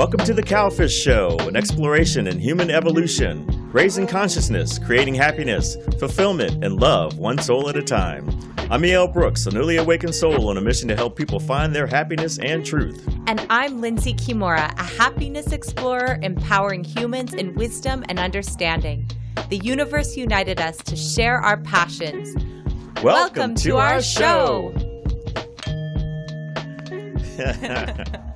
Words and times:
Welcome 0.00 0.20
to 0.20 0.32
the 0.32 0.42
Cowfish 0.42 0.98
Show, 0.98 1.36
an 1.40 1.56
exploration 1.56 2.26
in 2.26 2.38
human 2.38 2.70
evolution, 2.70 3.46
raising 3.70 4.06
consciousness, 4.06 4.78
creating 4.78 5.14
happiness, 5.14 5.76
fulfillment, 5.98 6.64
and 6.64 6.80
love 6.80 7.18
one 7.18 7.36
soul 7.36 7.68
at 7.68 7.76
a 7.76 7.82
time. 7.82 8.26
I'm 8.70 8.82
E.L. 8.82 9.08
Brooks, 9.08 9.44
a 9.44 9.50
newly 9.50 9.76
awakened 9.76 10.14
soul 10.14 10.48
on 10.48 10.56
a 10.56 10.62
mission 10.62 10.88
to 10.88 10.96
help 10.96 11.16
people 11.16 11.38
find 11.38 11.76
their 11.76 11.86
happiness 11.86 12.38
and 12.38 12.64
truth. 12.64 13.06
And 13.26 13.46
I'm 13.50 13.82
Lindsey 13.82 14.14
Kimura, 14.14 14.72
a 14.80 14.82
happiness 14.82 15.52
explorer 15.52 16.18
empowering 16.22 16.82
humans 16.82 17.34
in 17.34 17.54
wisdom 17.54 18.02
and 18.08 18.18
understanding. 18.18 19.06
The 19.50 19.58
universe 19.58 20.16
united 20.16 20.62
us 20.62 20.78
to 20.78 20.96
share 20.96 21.40
our 21.42 21.58
passions. 21.58 22.34
Welcome, 23.02 23.04
Welcome 23.04 23.54
to, 23.56 23.62
to, 23.64 23.76
our, 23.76 23.94
our 23.96 24.02
show. 24.02 24.74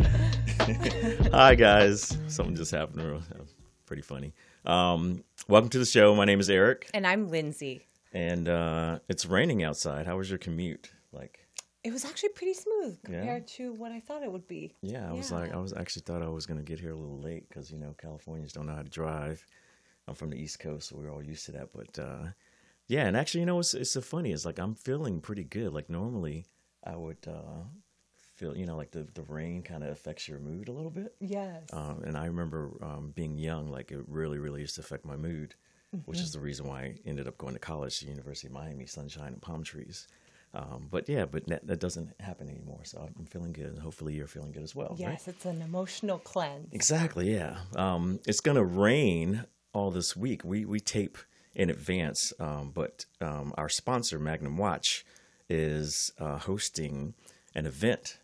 Hi, 1.33 1.55
guys. 1.55 2.17
Something 2.29 2.55
just 2.55 2.71
happened. 2.71 3.23
Pretty 3.87 4.03
funny. 4.03 4.33
Um, 4.65 5.25
welcome 5.49 5.69
to 5.71 5.79
the 5.79 5.85
show. 5.85 6.15
My 6.15 6.25
name 6.25 6.41
is 6.41 6.49
Eric. 6.49 6.91
And 6.95 7.07
I'm 7.07 7.29
Lindsey. 7.29 7.87
And 8.13 8.49
uh, 8.49 9.01
it's 9.09 9.27
raining 9.27 9.63
outside. 9.63 10.07
How 10.07 10.17
was 10.17 10.31
your 10.31 10.39
commute? 10.39 10.91
Like, 11.13 11.47
it 11.83 11.93
was 11.93 12.05
actually 12.05 12.31
pretty 12.31 12.55
smooth 12.55 12.99
compared 13.05 13.43
yeah. 13.43 13.57
to 13.57 13.73
what 13.75 13.93
I 13.93 14.01
thought 14.01 14.23
it 14.23 14.31
would 14.31 14.47
be. 14.47 14.75
Yeah, 14.81 15.07
I 15.07 15.13
yeah. 15.13 15.13
was 15.13 15.33
like, 15.33 15.53
I 15.53 15.59
was 15.59 15.73
actually 15.73 16.03
thought 16.03 16.23
I 16.23 16.29
was 16.29 16.47
going 16.47 16.59
to 16.59 16.65
get 16.65 16.81
here 16.81 16.93
a 16.93 16.97
little 16.97 17.21
late 17.21 17.49
because 17.49 17.71
you 17.71 17.79
know 17.79 17.95
Californians 18.01 18.53
don't 18.53 18.67
know 18.67 18.75
how 18.75 18.83
to 18.83 18.89
drive. 18.89 19.45
I'm 20.07 20.15
from 20.15 20.31
the 20.31 20.41
East 20.41 20.61
Coast, 20.61 20.89
so 20.89 20.97
we're 20.97 21.13
all 21.13 21.23
used 21.23 21.47
to 21.47 21.53
that. 21.53 21.71
But 21.75 21.99
uh, 21.99 22.29
yeah, 22.87 23.07
and 23.07 23.17
actually, 23.17 23.41
you 23.41 23.47
know, 23.47 23.59
it's 23.59 23.75
it's 23.75 23.91
so 23.91 24.01
funny. 24.01 24.33
It's 24.33 24.45
like 24.45 24.59
I'm 24.59 24.75
feeling 24.75 25.21
pretty 25.21 25.45
good. 25.45 25.73
Like 25.73 25.91
normally, 25.91 26.47
I 26.85 26.97
would 26.97 27.27
uh, 27.27 27.65
feel, 28.35 28.57
you 28.57 28.67
know, 28.67 28.77
like 28.77 28.91
the, 28.91 29.07
the 29.15 29.23
rain 29.23 29.63
kind 29.63 29.83
of 29.83 29.91
affects 29.91 30.29
your 30.29 30.39
mood 30.39 30.69
a 30.69 30.73
little 30.73 30.91
bit. 30.91 31.15
Yes. 31.21 31.63
Um, 31.73 32.03
and 32.05 32.17
I 32.17 32.27
remember 32.27 32.71
um, 32.83 33.13
being 33.15 33.39
young, 33.39 33.71
like 33.71 33.91
it 33.93 34.05
really, 34.09 34.39
really 34.39 34.61
used 34.61 34.75
to 34.77 34.81
affect 34.81 35.05
my 35.05 35.17
mood, 35.17 35.55
mm-hmm. 35.95 36.11
which 36.11 36.21
is 36.21 36.33
the 36.33 36.41
reason 36.41 36.67
why 36.67 36.81
I 36.81 36.95
ended 37.07 37.29
up 37.29 37.39
going 37.39 37.55
to 37.55 37.61
college, 37.61 38.01
the 38.01 38.07
University 38.07 38.49
of 38.49 38.53
Miami, 38.53 38.87
sunshine 38.87 39.35
and 39.35 39.43
palm 39.43 39.63
trees. 39.63 40.07
Um, 40.53 40.87
but 40.91 41.09
yeah, 41.09 41.25
but 41.25 41.47
that, 41.49 41.67
that, 41.67 41.81
doesn't 41.81 42.11
happen 42.21 42.49
anymore. 42.49 42.81
So 42.85 43.09
I'm 43.19 43.27
feeling 43.27 43.53
good. 43.53 43.67
And 43.67 43.79
hopefully 43.79 44.15
you're 44.15 44.29
feeling 44.29 44.53
good 44.53 44.63
as 44.63 44.75
well. 44.75 44.95
Yes, 44.97 45.27
right? 45.27 45.35
it's 45.35 45.45
an 45.47 45.63
emotional 45.63 46.19
cleanse. 46.19 46.73
Exactly. 46.73 47.35
Yeah. 47.35 47.57
Um, 47.75 48.21
it's 48.27 48.41
going 48.41 48.57
to 48.57 48.65
rain 48.65 49.45
all 49.73 49.91
this 49.91 50.17
week. 50.17 50.45
We, 50.45 50.65
we 50.65 50.79
tape 50.79 51.19
in 51.57 51.71
advance, 51.71 52.33
um, 52.39 52.71
but 52.73 53.05
um, 53.21 53.53
our 53.57 53.69
sponsor, 53.69 54.19
Magnum 54.19 54.57
Watch, 54.57 55.05
is 55.49 56.13
uh, 56.19 56.39
hosting 56.39 57.15
an 57.55 57.67
event 57.67 58.19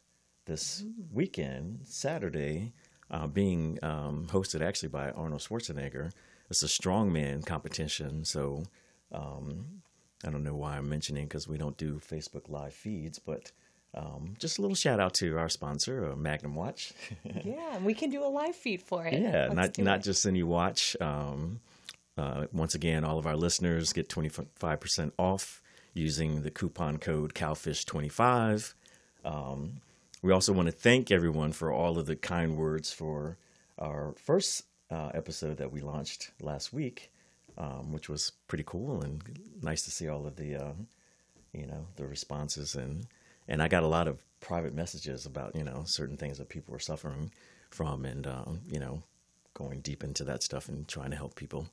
this 0.47 0.85
weekend, 1.13 1.81
Saturday, 1.85 2.73
uh, 3.11 3.27
being 3.27 3.79
um, 3.83 4.27
hosted 4.31 4.61
actually 4.61 4.89
by 4.89 5.11
Arnold 5.11 5.41
Schwarzenegger. 5.41 6.13
It's 6.51 6.63
a 6.63 6.67
strongman 6.67 7.45
competition. 7.47 8.25
So 8.25 8.65
um, 9.13 9.65
I 10.25 10.31
don't 10.31 10.45
know 10.45 10.55
why 10.55 10.77
I'm 10.77 10.89
mentioning 10.89 11.27
because 11.27 11.49
we 11.49 11.59
don't 11.59 11.77
do 11.77 12.01
Facebook 12.01 12.49
live 12.49 12.75
feeds, 12.75 13.19
but 13.19 13.53
um, 13.95 14.35
just 14.39 14.59
a 14.59 14.63
little 14.63 14.77
shout 14.77 15.01
out 15.01 15.15
to 15.15 15.37
our 15.39 15.49
sponsor, 15.49 16.13
uh, 16.13 16.17
Magnum 16.17 16.55
Watch. 16.55 16.93
yeah, 17.45 17.79
we 17.79 17.95
can 17.95 18.11
do 18.11 18.23
a 18.25 18.27
live 18.29 18.55
feed 18.55 18.83
for 18.83 19.07
it. 19.07 19.21
Yeah, 19.21 19.49
Let's 19.53 19.79
not 19.79 19.85
not 19.85 19.99
it. 20.01 20.05
just 20.05 20.27
any 20.27 20.43
watch. 20.43 20.97
Um, 21.01 21.61
uh, 22.17 22.47
once 22.53 22.75
again, 22.75 23.05
all 23.05 23.19
of 23.19 23.27
our 23.27 23.37
listeners 23.37 23.93
get 23.93 24.09
25% 24.09 25.13
off 25.19 25.63
using 25.95 26.43
the 26.43 26.51
coupon 26.51 26.99
code 26.99 27.35
COWFISH25. 27.35 28.75
Um, 29.25 29.81
we 30.23 30.33
also 30.33 30.53
want 30.53 30.67
to 30.67 30.73
thank 30.73 31.11
everyone 31.11 31.53
for 31.53 31.73
all 31.73 31.99
of 31.99 32.07
the 32.07 32.17
kind 32.17 32.57
words 32.57 32.93
for 32.93 33.39
our 33.79 34.15
first 34.17 34.65
uh, 34.91 35.11
episode 35.15 35.57
that 35.59 35.73
we 35.73 35.81
launched 35.81 36.31
last 36.41 36.73
week, 36.73 37.11
um, 37.57 37.93
which 37.93 38.09
was 38.09 38.33
pretty 38.49 38.65
cool 38.67 39.03
and 39.03 39.23
nice 39.63 39.83
to 39.83 39.91
see 39.91 40.09
all 40.09 40.27
of 40.27 40.37
the, 40.37 40.57
uh, 40.57 40.73
you 41.53 41.67
know, 41.67 41.87
the 41.97 42.07
responses 42.07 42.75
and 42.75 43.07
and 43.49 43.61
I 43.61 43.69
got 43.69 43.83
a 43.83 43.89
lot 43.89 44.07
of 44.09 44.23
private 44.41 44.75
messages 44.75 45.27
about 45.27 45.55
you 45.55 45.65
know 45.65 45.83
certain 45.85 46.17
things 46.17 46.39
that 46.39 46.49
people 46.49 46.73
were 46.73 46.79
suffering 46.79 47.31
from 47.71 48.05
and 48.05 48.27
um, 48.27 48.61
you 48.71 48.79
know 48.79 49.03
going 49.55 49.81
deep 49.81 50.03
into 50.05 50.25
that 50.25 50.43
stuff 50.43 50.69
and 50.69 50.87
trying 50.89 51.11
to 51.11 51.17
help 51.17 51.35
people 51.35 51.67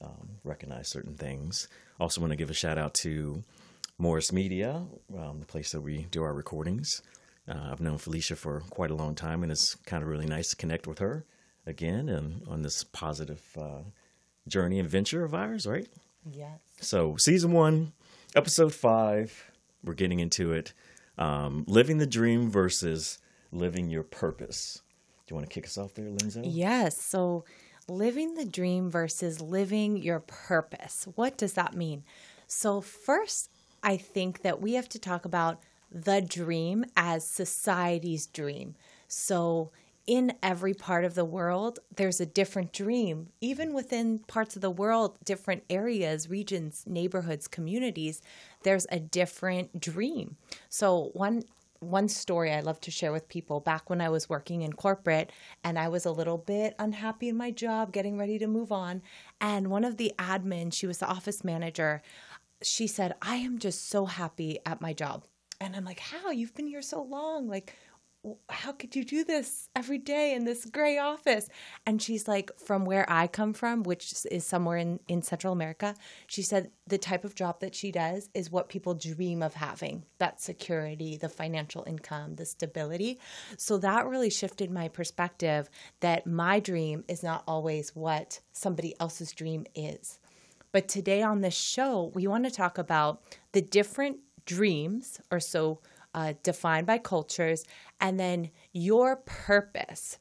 um, 0.00 0.28
recognize 0.44 0.88
certain 0.88 1.14
things. 1.14 1.68
Also, 1.98 2.20
want 2.20 2.30
to 2.30 2.36
give 2.36 2.50
a 2.50 2.54
shout 2.54 2.78
out 2.78 2.94
to 2.94 3.42
Morris 3.98 4.32
Media, 4.32 4.84
um, 5.18 5.40
the 5.40 5.46
place 5.46 5.72
that 5.72 5.80
we 5.80 6.06
do 6.10 6.22
our 6.22 6.32
recordings. 6.32 7.02
Uh, 7.48 7.70
I've 7.70 7.80
known 7.80 7.98
Felicia 7.98 8.36
for 8.36 8.60
quite 8.70 8.90
a 8.90 8.94
long 8.94 9.14
time, 9.14 9.42
and 9.42 9.52
it's 9.52 9.74
kind 9.86 10.02
of 10.02 10.08
really 10.08 10.26
nice 10.26 10.50
to 10.50 10.56
connect 10.56 10.86
with 10.86 10.98
her 10.98 11.24
again 11.66 12.08
and 12.08 12.42
on 12.48 12.62
this 12.62 12.84
positive 12.84 13.42
uh, 13.60 13.82
journey 14.48 14.78
and 14.78 14.88
venture 14.88 15.24
of 15.24 15.34
ours, 15.34 15.66
right? 15.66 15.88
Yes. 16.30 16.58
So, 16.80 17.16
season 17.16 17.52
one, 17.52 17.92
episode 18.34 18.74
five, 18.74 19.50
we're 19.84 19.94
getting 19.94 20.20
into 20.20 20.52
it. 20.52 20.72
Um, 21.18 21.64
living 21.66 21.98
the 21.98 22.06
dream 22.06 22.50
versus 22.50 23.18
living 23.52 23.90
your 23.90 24.02
purpose. 24.02 24.82
Do 25.26 25.32
you 25.32 25.36
want 25.36 25.48
to 25.48 25.54
kick 25.54 25.66
us 25.66 25.78
off 25.78 25.94
there, 25.94 26.10
Lindsey? 26.10 26.42
Yes. 26.44 27.00
So, 27.00 27.44
living 27.88 28.34
the 28.34 28.44
dream 28.44 28.90
versus 28.90 29.40
living 29.40 29.96
your 29.96 30.20
purpose. 30.20 31.06
What 31.14 31.38
does 31.38 31.54
that 31.54 31.74
mean? 31.74 32.04
So, 32.46 32.80
first, 32.80 33.50
I 33.82 33.96
think 33.96 34.42
that 34.42 34.60
we 34.60 34.74
have 34.74 34.88
to 34.90 34.98
talk 34.98 35.24
about 35.24 35.60
the 35.90 36.20
dream 36.20 36.84
as 36.96 37.26
society's 37.26 38.26
dream. 38.26 38.74
So, 39.08 39.70
in 40.06 40.34
every 40.40 40.72
part 40.72 41.04
of 41.04 41.16
the 41.16 41.24
world, 41.24 41.80
there's 41.96 42.20
a 42.20 42.26
different 42.26 42.72
dream. 42.72 43.30
Even 43.40 43.74
within 43.74 44.20
parts 44.20 44.54
of 44.54 44.62
the 44.62 44.70
world, 44.70 45.18
different 45.24 45.64
areas, 45.68 46.30
regions, 46.30 46.84
neighborhoods, 46.86 47.48
communities, 47.48 48.22
there's 48.62 48.86
a 48.92 49.00
different 49.00 49.80
dream. 49.80 50.36
So, 50.68 51.10
one 51.14 51.42
one 51.80 52.08
story 52.08 52.52
I 52.52 52.60
love 52.60 52.80
to 52.82 52.90
share 52.90 53.12
with 53.12 53.28
people 53.28 53.60
back 53.60 53.90
when 53.90 54.00
I 54.00 54.08
was 54.08 54.28
working 54.28 54.62
in 54.62 54.72
corporate 54.72 55.30
and 55.62 55.78
I 55.78 55.88
was 55.88 56.06
a 56.06 56.10
little 56.10 56.38
bit 56.38 56.74
unhappy 56.78 57.28
in 57.28 57.36
my 57.36 57.50
job, 57.50 57.92
getting 57.92 58.16
ready 58.16 58.38
to 58.38 58.46
move 58.46 58.72
on. 58.72 59.02
And 59.40 59.68
one 59.68 59.84
of 59.84 59.96
the 59.96 60.12
admins, 60.18 60.74
she 60.74 60.86
was 60.86 60.98
the 60.98 61.06
office 61.06 61.44
manager, 61.44 62.02
she 62.62 62.86
said, 62.86 63.14
I 63.20 63.36
am 63.36 63.58
just 63.58 63.88
so 63.88 64.06
happy 64.06 64.58
at 64.64 64.80
my 64.80 64.92
job. 64.92 65.24
And 65.60 65.74
I'm 65.74 65.84
like, 65.84 66.00
how? 66.00 66.30
You've 66.30 66.54
been 66.54 66.66
here 66.66 66.82
so 66.82 67.02
long. 67.02 67.48
Like, 67.48 67.74
how 68.48 68.72
could 68.72 68.96
you 68.96 69.04
do 69.04 69.24
this 69.24 69.68
every 69.76 69.98
day 69.98 70.34
in 70.34 70.44
this 70.44 70.64
gray 70.64 70.98
office? 70.98 71.48
And 71.86 72.02
she's 72.02 72.26
like, 72.26 72.50
from 72.58 72.84
where 72.84 73.06
I 73.08 73.26
come 73.26 73.52
from, 73.52 73.82
which 73.84 74.12
is 74.30 74.44
somewhere 74.44 74.78
in, 74.78 75.00
in 75.06 75.22
Central 75.22 75.52
America, 75.52 75.94
she 76.26 76.42
said 76.42 76.70
the 76.86 76.98
type 76.98 77.24
of 77.24 77.34
job 77.34 77.60
that 77.60 77.74
she 77.74 77.92
does 77.92 78.28
is 78.34 78.50
what 78.50 78.68
people 78.68 78.94
dream 78.94 79.42
of 79.42 79.54
having 79.54 80.04
that 80.18 80.40
security, 80.40 81.16
the 81.16 81.28
financial 81.28 81.84
income, 81.86 82.34
the 82.34 82.46
stability. 82.46 83.20
So 83.56 83.78
that 83.78 84.06
really 84.06 84.30
shifted 84.30 84.70
my 84.70 84.88
perspective 84.88 85.70
that 86.00 86.26
my 86.26 86.58
dream 86.60 87.04
is 87.08 87.22
not 87.22 87.44
always 87.46 87.94
what 87.94 88.40
somebody 88.52 88.94
else's 88.98 89.32
dream 89.32 89.66
is. 89.74 90.18
But 90.72 90.88
today 90.88 91.22
on 91.22 91.40
this 91.40 91.54
show, 91.56 92.10
we 92.14 92.26
want 92.26 92.44
to 92.44 92.50
talk 92.50 92.76
about 92.76 93.22
the 93.52 93.62
different 93.62 94.18
dreams 94.46 95.20
are 95.30 95.40
so 95.40 95.80
uh, 96.14 96.32
defined 96.42 96.86
by 96.86 96.98
cultures, 96.98 97.64
and 98.00 98.18
then 98.18 98.50
your 98.72 99.16
purpose. 99.16 100.18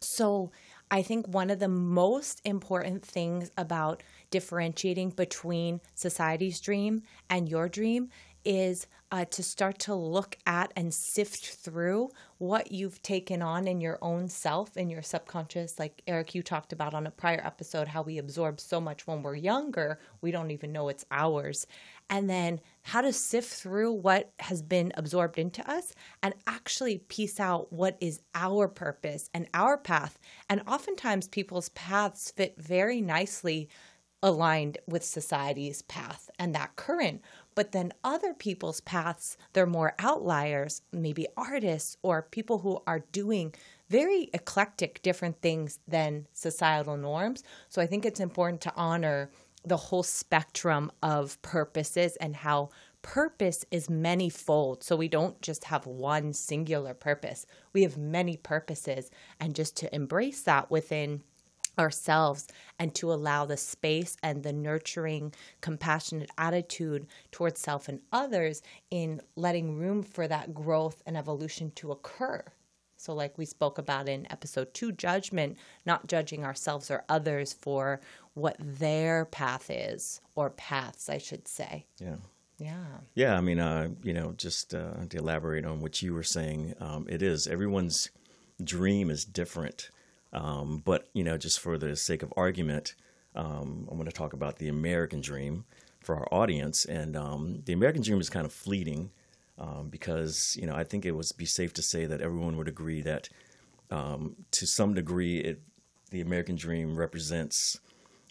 So, 0.00 0.52
I 0.90 1.00
think 1.00 1.26
one 1.26 1.48
of 1.48 1.58
the 1.58 1.68
most 1.68 2.42
important 2.44 3.02
things 3.02 3.50
about 3.56 4.02
differentiating 4.30 5.10
between 5.10 5.80
society's 5.94 6.60
dream 6.60 7.02
and 7.30 7.48
your 7.48 7.70
dream 7.70 8.10
is 8.44 8.86
uh, 9.10 9.24
to 9.26 9.42
start 9.42 9.78
to 9.78 9.94
look 9.94 10.36
at 10.46 10.72
and 10.76 10.92
sift 10.92 11.46
through 11.46 12.10
what 12.38 12.72
you've 12.72 13.00
taken 13.02 13.42
on 13.42 13.68
in 13.68 13.80
your 13.80 13.98
own 14.02 14.28
self, 14.28 14.76
in 14.76 14.90
your 14.90 15.02
subconscious. 15.02 15.78
Like 15.78 16.02
Eric, 16.06 16.34
you 16.34 16.42
talked 16.42 16.72
about 16.72 16.94
on 16.94 17.06
a 17.06 17.10
prior 17.10 17.40
episode, 17.44 17.88
how 17.88 18.02
we 18.02 18.18
absorb 18.18 18.58
so 18.60 18.80
much 18.80 19.06
when 19.06 19.22
we're 19.22 19.36
younger, 19.36 19.98
we 20.22 20.30
don't 20.30 20.50
even 20.50 20.72
know 20.72 20.88
it's 20.88 21.04
ours. 21.10 21.66
And 22.12 22.28
then 22.28 22.60
how 22.82 23.00
to 23.00 23.10
sift 23.10 23.50
through 23.50 23.90
what 23.90 24.32
has 24.40 24.60
been 24.60 24.92
absorbed 24.98 25.38
into 25.38 25.68
us 25.68 25.94
and 26.22 26.34
actually 26.46 26.98
piece 26.98 27.40
out 27.40 27.72
what 27.72 27.96
is 28.02 28.20
our 28.34 28.68
purpose 28.68 29.30
and 29.32 29.48
our 29.54 29.78
path. 29.78 30.18
And 30.46 30.60
oftentimes, 30.66 31.26
people's 31.26 31.70
paths 31.70 32.30
fit 32.30 32.60
very 32.60 33.00
nicely 33.00 33.70
aligned 34.22 34.76
with 34.86 35.02
society's 35.02 35.82
path 35.82 36.30
and 36.38 36.54
that 36.54 36.76
current 36.76 37.22
but 37.54 37.72
then 37.72 37.92
other 38.02 38.32
people's 38.34 38.80
paths, 38.80 39.36
they're 39.52 39.66
more 39.66 39.94
outliers, 39.98 40.82
maybe 40.92 41.26
artists 41.36 41.96
or 42.02 42.22
people 42.22 42.58
who 42.58 42.80
are 42.86 43.04
doing 43.12 43.54
very 43.88 44.30
eclectic 44.32 45.02
different 45.02 45.40
things 45.42 45.78
than 45.86 46.26
societal 46.32 46.96
norms. 46.96 47.42
So 47.68 47.82
I 47.82 47.86
think 47.86 48.06
it's 48.06 48.20
important 48.20 48.62
to 48.62 48.72
honor 48.74 49.30
the 49.64 49.76
whole 49.76 50.02
spectrum 50.02 50.90
of 51.02 51.40
purposes 51.42 52.16
and 52.16 52.36
how 52.36 52.70
purpose 53.02 53.64
is 53.70 53.90
many-fold. 53.90 54.82
So 54.82 54.96
we 54.96 55.08
don't 55.08 55.40
just 55.42 55.64
have 55.64 55.86
one 55.86 56.32
singular 56.32 56.94
purpose. 56.94 57.46
We 57.72 57.82
have 57.82 57.96
many 57.96 58.36
purposes. 58.36 59.10
And 59.40 59.54
just 59.54 59.76
to 59.78 59.94
embrace 59.94 60.42
that 60.42 60.70
within 60.70 61.22
ourselves 61.78 62.48
and 62.78 62.94
to 62.94 63.12
allow 63.12 63.44
the 63.44 63.56
space 63.56 64.16
and 64.22 64.42
the 64.42 64.52
nurturing, 64.52 65.32
compassionate 65.60 66.30
attitude 66.38 67.06
towards 67.30 67.60
self 67.60 67.88
and 67.88 68.00
others 68.12 68.62
in 68.90 69.20
letting 69.36 69.76
room 69.76 70.02
for 70.02 70.28
that 70.28 70.54
growth 70.54 71.02
and 71.06 71.16
evolution 71.16 71.70
to 71.76 71.92
occur. 71.92 72.44
So, 72.96 73.12
like 73.12 73.36
we 73.36 73.46
spoke 73.46 73.78
about 73.78 74.08
in 74.08 74.30
episode 74.30 74.72
two, 74.74 74.92
judgment, 74.92 75.56
not 75.84 76.06
judging 76.06 76.44
ourselves 76.44 76.88
or 76.88 77.04
others 77.08 77.52
for 77.52 78.00
what 78.34 78.56
their 78.58 79.24
path 79.26 79.70
is, 79.70 80.20
or 80.34 80.50
paths, 80.50 81.08
I 81.08 81.18
should 81.18 81.46
say. 81.46 81.86
Yeah. 81.98 82.16
Yeah. 82.58 82.84
Yeah, 83.14 83.36
I 83.36 83.40
mean, 83.40 83.58
uh, 83.58 83.88
you 84.02 84.12
know, 84.12 84.32
just 84.36 84.74
uh, 84.74 85.06
to 85.08 85.18
elaborate 85.18 85.64
on 85.64 85.80
what 85.80 86.00
you 86.00 86.14
were 86.14 86.22
saying, 86.22 86.74
um, 86.80 87.06
it 87.08 87.20
is 87.20 87.46
everyone's 87.46 88.10
dream 88.62 89.10
is 89.10 89.24
different. 89.24 89.90
Um, 90.32 90.80
but 90.84 91.08
you 91.12 91.24
know, 91.24 91.36
just 91.36 91.60
for 91.60 91.76
the 91.76 91.96
sake 91.96 92.22
of 92.22 92.32
argument, 92.36 92.94
um, 93.34 93.88
I'm 93.90 93.96
going 93.96 94.06
to 94.06 94.12
talk 94.12 94.32
about 94.32 94.56
the 94.56 94.68
American 94.68 95.20
dream 95.20 95.64
for 96.00 96.16
our 96.16 96.28
audience, 96.32 96.84
and 96.84 97.16
um, 97.16 97.62
the 97.64 97.72
American 97.72 98.02
dream 98.02 98.20
is 98.20 98.30
kind 98.30 98.46
of 98.46 98.52
fleeting 98.52 99.10
um, 99.58 99.88
because 99.88 100.56
you 100.58 100.66
know 100.66 100.74
I 100.74 100.84
think 100.84 101.04
it 101.04 101.12
would 101.12 101.30
be 101.36 101.46
safe 101.46 101.72
to 101.74 101.82
say 101.82 102.06
that 102.06 102.20
everyone 102.20 102.56
would 102.56 102.68
agree 102.68 103.02
that 103.02 103.28
um, 103.90 104.36
to 104.52 104.66
some 104.66 104.94
degree, 104.94 105.38
it 105.38 105.60
the 106.10 106.20
American 106.20 106.56
dream 106.56 106.96
represents 106.96 107.80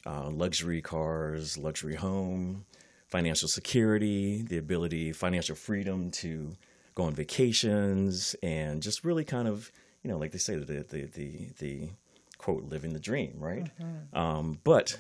uh, 0.06 0.30
luxury 0.30 0.82
cars, 0.82 1.58
luxury 1.58 1.96
home, 1.96 2.66
financial 3.08 3.48
security, 3.48 4.42
the 4.42 4.58
ability, 4.58 5.12
financial 5.12 5.56
freedom 5.56 6.12
to 6.12 6.56
go 6.96 7.04
on 7.04 7.14
vacations, 7.14 8.36
and 8.42 8.82
just 8.82 9.04
really 9.04 9.24
kind 9.24 9.48
of 9.48 9.72
you 10.04 10.10
know, 10.10 10.18
like 10.18 10.32
they 10.32 10.38
say, 10.38 10.56
the 10.56 10.84
the 10.84 11.06
the, 11.06 11.50
the 11.60 11.90
quote, 12.38 12.64
living 12.64 12.94
the 12.94 13.00
dream, 13.00 13.36
right? 13.38 13.70
Mm-hmm. 13.80 14.18
Um, 14.18 14.60
but 14.64 14.98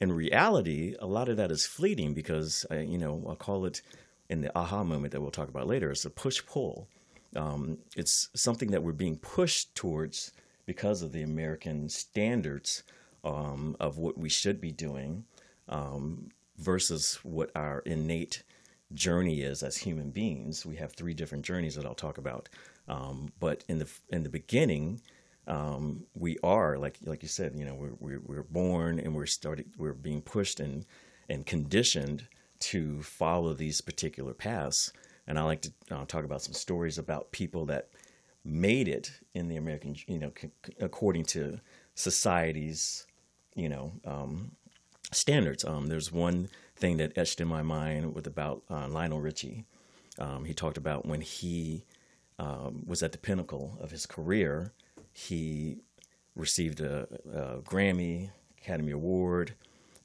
in 0.00 0.12
reality, 0.12 0.94
a 1.00 1.06
lot 1.06 1.28
of 1.28 1.36
that 1.36 1.50
is 1.50 1.66
fleeting 1.66 2.14
because, 2.14 2.64
I, 2.70 2.80
you 2.80 2.98
know, 2.98 3.22
I'll 3.28 3.36
call 3.36 3.64
it 3.64 3.82
in 4.30 4.40
the 4.40 4.56
aha 4.56 4.84
moment 4.84 5.12
that 5.12 5.20
we'll 5.20 5.32
talk 5.32 5.48
about 5.48 5.66
later. 5.66 5.90
It's 5.90 6.04
a 6.04 6.10
push 6.10 6.44
pull. 6.46 6.88
Um, 7.34 7.78
it's 7.96 8.28
something 8.34 8.70
that 8.70 8.82
we're 8.84 8.92
being 8.92 9.16
pushed 9.16 9.74
towards 9.74 10.32
because 10.66 11.02
of 11.02 11.12
the 11.12 11.22
American 11.22 11.88
standards 11.88 12.84
um, 13.24 13.76
of 13.80 13.98
what 13.98 14.18
we 14.18 14.28
should 14.28 14.60
be 14.60 14.72
doing 14.72 15.24
um, 15.68 16.28
versus 16.58 17.18
what 17.22 17.50
our 17.54 17.80
innate 17.80 18.42
journey 18.92 19.40
is 19.42 19.62
as 19.62 19.76
human 19.78 20.10
beings. 20.10 20.64
We 20.64 20.76
have 20.76 20.92
three 20.92 21.14
different 21.14 21.44
journeys 21.44 21.74
that 21.74 21.86
I'll 21.86 21.94
talk 21.94 22.18
about. 22.18 22.48
Um, 22.86 23.32
but 23.40 23.64
in 23.68 23.78
the 23.78 23.88
in 24.10 24.22
the 24.22 24.28
beginning, 24.28 25.00
um, 25.46 26.04
we 26.14 26.38
are 26.42 26.76
like 26.78 26.98
like 27.04 27.22
you 27.22 27.28
said, 27.28 27.54
you 27.56 27.64
know, 27.64 27.74
we're, 27.74 27.94
we're, 27.98 28.20
we're 28.24 28.42
born 28.42 29.00
and 29.00 29.14
we're 29.14 29.26
starting 29.26 29.66
we're 29.78 29.94
being 29.94 30.20
pushed 30.20 30.60
and 30.60 30.84
and 31.28 31.46
conditioned 31.46 32.28
to 32.60 33.02
follow 33.02 33.54
these 33.54 33.80
particular 33.80 34.34
paths. 34.34 34.92
And 35.26 35.38
I 35.38 35.42
like 35.42 35.62
to 35.62 35.72
uh, 35.90 36.04
talk 36.06 36.24
about 36.24 36.42
some 36.42 36.52
stories 36.52 36.98
about 36.98 37.32
people 37.32 37.66
that 37.66 37.88
made 38.44 38.88
it 38.88 39.10
in 39.34 39.48
the 39.48 39.56
American, 39.56 39.96
you 40.06 40.18
know, 40.18 40.32
c- 40.38 40.50
according 40.80 41.24
to 41.24 41.60
society's, 41.94 43.06
you 43.54 43.68
know, 43.68 43.92
um, 44.04 44.52
standards. 45.12 45.64
Um, 45.64 45.86
there's 45.86 46.12
one 46.12 46.48
thing 46.76 46.96
that 46.98 47.16
etched 47.16 47.40
in 47.40 47.48
my 47.48 47.62
mind 47.62 48.14
with 48.14 48.26
about 48.26 48.62
uh, 48.70 48.88
Lionel 48.88 49.20
Richie. 49.20 49.64
Um, 50.18 50.44
he 50.44 50.54
talked 50.54 50.76
about 50.76 51.06
when 51.06 51.20
he 51.20 51.84
um, 52.38 52.82
was 52.86 53.02
at 53.02 53.12
the 53.12 53.18
pinnacle 53.18 53.78
of 53.80 53.90
his 53.90 54.06
career. 54.06 54.72
He 55.12 55.78
received 56.34 56.80
a, 56.80 57.06
a, 57.32 57.60
Grammy, 57.62 58.30
Academy 58.58 58.92
Award, 58.92 59.54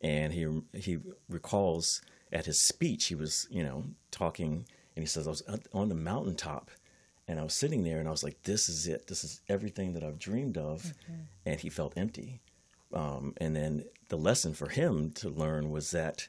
and 0.01 0.33
he 0.33 0.61
he 0.73 0.99
recalls 1.27 2.01
at 2.31 2.45
his 2.45 2.61
speech 2.61 3.05
he 3.05 3.15
was 3.15 3.47
you 3.49 3.63
know 3.63 3.83
talking 4.11 4.65
and 4.95 5.03
he 5.03 5.07
says 5.07 5.27
I 5.27 5.31
was 5.31 5.43
on 5.73 5.89
the 5.89 5.95
mountaintop 5.95 6.71
and 7.27 7.39
I 7.39 7.43
was 7.43 7.53
sitting 7.53 7.83
there 7.83 7.99
and 7.99 8.07
I 8.07 8.11
was 8.11 8.23
like 8.23 8.43
this 8.43 8.69
is 8.69 8.87
it 8.87 9.07
this 9.07 9.23
is 9.23 9.41
everything 9.49 9.93
that 9.93 10.03
I've 10.03 10.19
dreamed 10.19 10.57
of 10.57 10.83
mm-hmm. 10.83 11.21
and 11.45 11.59
he 11.59 11.69
felt 11.69 11.93
empty 11.97 12.39
um, 12.93 13.33
and 13.37 13.55
then 13.55 13.85
the 14.09 14.17
lesson 14.17 14.53
for 14.53 14.69
him 14.69 15.11
to 15.11 15.29
learn 15.29 15.69
was 15.69 15.91
that 15.91 16.27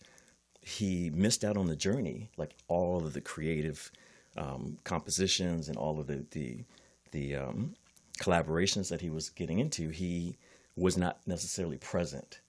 he 0.61 1.11
missed 1.11 1.45
out 1.45 1.57
on 1.57 1.67
the 1.67 1.77
journey 1.77 2.29
like 2.37 2.55
all 2.69 2.99
of 2.99 3.13
the 3.15 3.21
creative 3.21 3.91
um, 4.37 4.79
compositions 4.85 5.69
and 5.69 5.77
all 5.77 5.99
of 5.99 6.07
the 6.07 6.25
the, 6.31 6.65
the 7.13 7.37
um, 7.37 7.75
collaborations 8.21 8.89
that 8.91 9.01
he 9.01 9.11
was 9.11 9.31
getting 9.31 9.59
into, 9.59 9.89
he 9.89 10.37
was 10.77 10.97
not 10.97 11.19
necessarily 11.27 11.79
present 11.79 12.41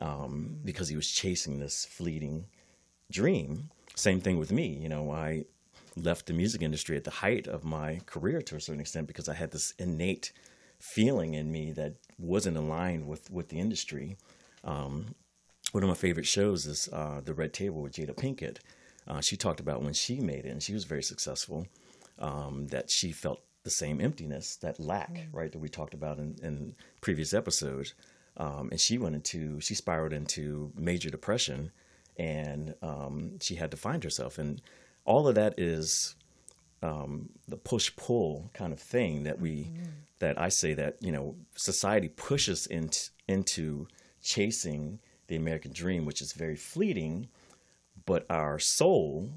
um, 0.00 0.58
because 0.64 0.88
he 0.88 0.96
was 0.96 1.08
chasing 1.08 1.60
this 1.60 1.84
fleeting 1.84 2.46
dream. 3.10 3.70
Same 3.94 4.20
thing 4.20 4.38
with 4.38 4.50
me. 4.50 4.66
You 4.66 4.88
know, 4.88 5.12
I 5.12 5.44
left 5.96 6.26
the 6.26 6.32
music 6.32 6.62
industry 6.62 6.96
at 6.96 7.04
the 7.04 7.10
height 7.10 7.46
of 7.46 7.64
my 7.64 8.00
career 8.06 8.40
to 8.42 8.56
a 8.56 8.60
certain 8.60 8.80
extent 8.80 9.06
because 9.06 9.28
I 9.28 9.34
had 9.34 9.50
this 9.50 9.74
innate 9.78 10.32
feeling 10.80 11.34
in 11.34 11.50
me 11.50 11.72
that 11.72 11.94
wasn't 12.18 12.56
aligned 12.56 13.06
with 13.06 13.30
with 13.30 13.48
the 13.48 13.58
industry. 13.58 14.16
Um, 14.64 15.14
one 15.72 15.82
of 15.82 15.88
my 15.88 15.94
favorite 15.94 16.26
shows 16.26 16.66
is 16.66 16.88
uh, 16.92 17.20
The 17.22 17.34
Red 17.34 17.52
Table 17.52 17.82
with 17.82 17.92
Jada 17.92 18.16
Pinkett, 18.16 18.58
uh, 19.08 19.20
she 19.22 19.36
talked 19.36 19.58
about 19.58 19.82
when 19.82 19.94
she 19.94 20.20
made 20.20 20.44
it 20.44 20.50
and 20.50 20.62
she 20.62 20.74
was 20.74 20.84
very 20.84 21.02
successful, 21.02 21.66
um, 22.18 22.68
that 22.68 22.90
she 22.90 23.10
felt 23.10 23.40
the 23.64 23.70
same 23.70 24.00
emptiness, 24.00 24.56
that 24.56 24.78
lack, 24.78 25.14
mm. 25.14 25.26
right, 25.32 25.50
that 25.50 25.58
we 25.58 25.68
talked 25.68 25.94
about 25.94 26.18
in, 26.18 26.36
in 26.42 26.74
previous 27.00 27.32
episodes. 27.32 27.94
Um, 28.36 28.68
and 28.70 28.80
she 28.80 28.98
went 28.98 29.14
into, 29.14 29.60
she 29.60 29.74
spiraled 29.74 30.12
into 30.12 30.72
major 30.76 31.10
depression 31.10 31.72
and 32.16 32.74
um, 32.82 33.38
she 33.40 33.54
had 33.54 33.70
to 33.70 33.76
find 33.76 34.04
herself. 34.04 34.38
And 34.38 34.60
all 35.04 35.26
of 35.26 35.34
that 35.36 35.58
is 35.58 36.14
um, 36.82 37.30
the 37.48 37.56
push 37.56 37.90
pull 37.96 38.50
kind 38.52 38.72
of 38.72 38.78
thing 38.78 39.24
that 39.24 39.40
we, 39.40 39.64
mm 39.64 39.86
that 40.18 40.40
I 40.40 40.48
say 40.48 40.74
that, 40.74 40.96
you 41.00 41.12
know, 41.12 41.36
society 41.54 42.08
pushes 42.08 42.66
into, 42.66 43.10
into 43.26 43.86
chasing 44.22 44.98
the 45.28 45.36
American 45.36 45.72
dream, 45.72 46.04
which 46.04 46.20
is 46.20 46.32
very 46.32 46.56
fleeting 46.56 47.28
but 48.08 48.24
our 48.30 48.58
soul 48.58 49.28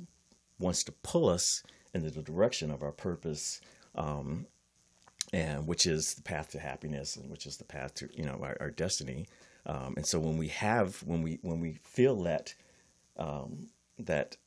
wants 0.57 0.81
to 0.85 0.93
pull 1.03 1.27
us 1.27 1.61
in 1.93 2.03
the 2.03 2.09
direction 2.09 2.71
of 2.71 2.83
our 2.83 2.93
purpose, 2.93 3.59
um, 3.95 4.45
and 5.33 5.67
which 5.67 5.85
is 5.85 6.13
the 6.13 6.21
path 6.21 6.51
to 6.51 6.59
happiness, 6.59 7.17
and 7.17 7.29
which 7.29 7.45
is 7.45 7.57
the 7.57 7.65
path 7.65 7.93
to 7.95 8.07
you 8.13 8.23
know 8.23 8.39
our, 8.41 8.55
our 8.61 8.71
destiny. 8.71 9.27
Um, 9.65 9.95
and 9.97 10.05
so 10.05 10.19
when 10.19 10.37
we 10.37 10.47
have 10.47 11.03
when 11.03 11.21
we 11.21 11.39
when 11.41 11.59
we 11.59 11.79
feel 11.83 12.23
that 12.23 12.55
um, 13.17 13.67
that 13.99 14.37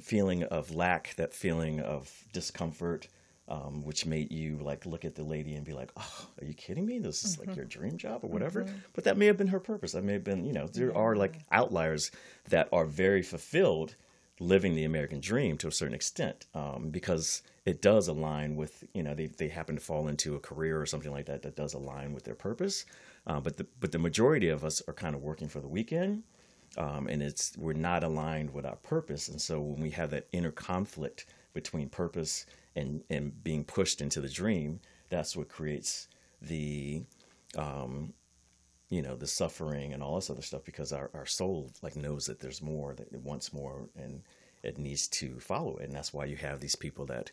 feeling 0.00 0.44
of 0.44 0.74
lack, 0.74 1.14
that 1.16 1.34
feeling 1.34 1.78
of 1.80 2.10
discomfort, 2.32 3.06
um, 3.48 3.82
which 3.84 4.04
made 4.06 4.30
you 4.30 4.58
like 4.58 4.84
look 4.86 5.04
at 5.04 5.14
the 5.14 5.22
lady 5.22 5.54
and 5.54 5.64
be 5.64 5.72
like, 5.72 5.90
"Oh, 5.96 6.26
are 6.40 6.44
you 6.44 6.54
kidding 6.54 6.86
me? 6.86 6.98
This 6.98 7.24
is 7.24 7.36
mm-hmm. 7.36 7.48
like 7.48 7.56
your 7.56 7.64
dream 7.64 7.96
job 7.96 8.20
or 8.22 8.28
whatever." 8.28 8.64
Mm-hmm. 8.64 8.76
But 8.92 9.04
that 9.04 9.16
may 9.16 9.26
have 9.26 9.36
been 9.36 9.48
her 9.48 9.60
purpose. 9.60 9.92
That 9.92 10.04
may 10.04 10.14
have 10.14 10.24
been, 10.24 10.44
you 10.44 10.52
know, 10.52 10.66
there 10.66 10.96
are 10.96 11.16
like 11.16 11.40
outliers 11.50 12.10
that 12.50 12.68
are 12.72 12.84
very 12.84 13.22
fulfilled 13.22 13.96
living 14.40 14.74
the 14.74 14.84
American 14.84 15.20
dream 15.20 15.56
to 15.58 15.68
a 15.68 15.72
certain 15.72 15.94
extent 15.94 16.46
um, 16.54 16.90
because 16.90 17.42
it 17.64 17.82
does 17.82 18.06
align 18.06 18.54
with, 18.54 18.84
you 18.94 19.02
know, 19.02 19.14
they 19.14 19.26
they 19.26 19.48
happen 19.48 19.76
to 19.76 19.80
fall 19.80 20.08
into 20.08 20.36
a 20.36 20.40
career 20.40 20.80
or 20.80 20.86
something 20.86 21.10
like 21.10 21.26
that 21.26 21.42
that 21.42 21.56
does 21.56 21.74
align 21.74 22.12
with 22.12 22.24
their 22.24 22.34
purpose. 22.34 22.84
Uh, 23.26 23.40
but 23.40 23.56
the 23.56 23.66
but 23.80 23.92
the 23.92 23.98
majority 23.98 24.48
of 24.48 24.64
us 24.64 24.82
are 24.86 24.94
kind 24.94 25.14
of 25.14 25.22
working 25.22 25.48
for 25.48 25.60
the 25.60 25.68
weekend. 25.68 26.22
Um, 26.76 27.08
and 27.08 27.22
it's 27.22 27.56
we're 27.56 27.72
not 27.72 28.04
aligned 28.04 28.52
with 28.52 28.66
our 28.66 28.76
purpose, 28.76 29.28
and 29.28 29.40
so 29.40 29.58
when 29.58 29.80
we 29.80 29.90
have 29.90 30.10
that 30.10 30.28
inner 30.32 30.50
conflict 30.50 31.24
between 31.54 31.88
purpose 31.88 32.44
and 32.78 33.02
and 33.10 33.42
being 33.44 33.64
pushed 33.64 34.00
into 34.00 34.20
the 34.20 34.28
dream, 34.28 34.80
that's 35.08 35.36
what 35.36 35.48
creates 35.48 36.08
the 36.40 37.02
um, 37.56 38.12
you 38.88 39.02
know 39.02 39.16
the 39.16 39.26
suffering 39.26 39.92
and 39.92 40.02
all 40.02 40.14
this 40.16 40.30
other 40.30 40.42
stuff 40.42 40.64
because 40.64 40.92
our, 40.92 41.10
our 41.14 41.26
soul 41.26 41.70
like 41.82 41.96
knows 41.96 42.26
that 42.26 42.40
there's 42.40 42.62
more 42.62 42.94
that 42.94 43.12
it 43.12 43.20
wants 43.22 43.52
more 43.52 43.88
and 43.96 44.22
it 44.62 44.78
needs 44.78 45.08
to 45.08 45.38
follow 45.40 45.76
it. 45.76 45.86
And 45.86 45.94
that's 45.94 46.12
why 46.12 46.24
you 46.24 46.36
have 46.36 46.60
these 46.60 46.76
people 46.76 47.04
that 47.06 47.30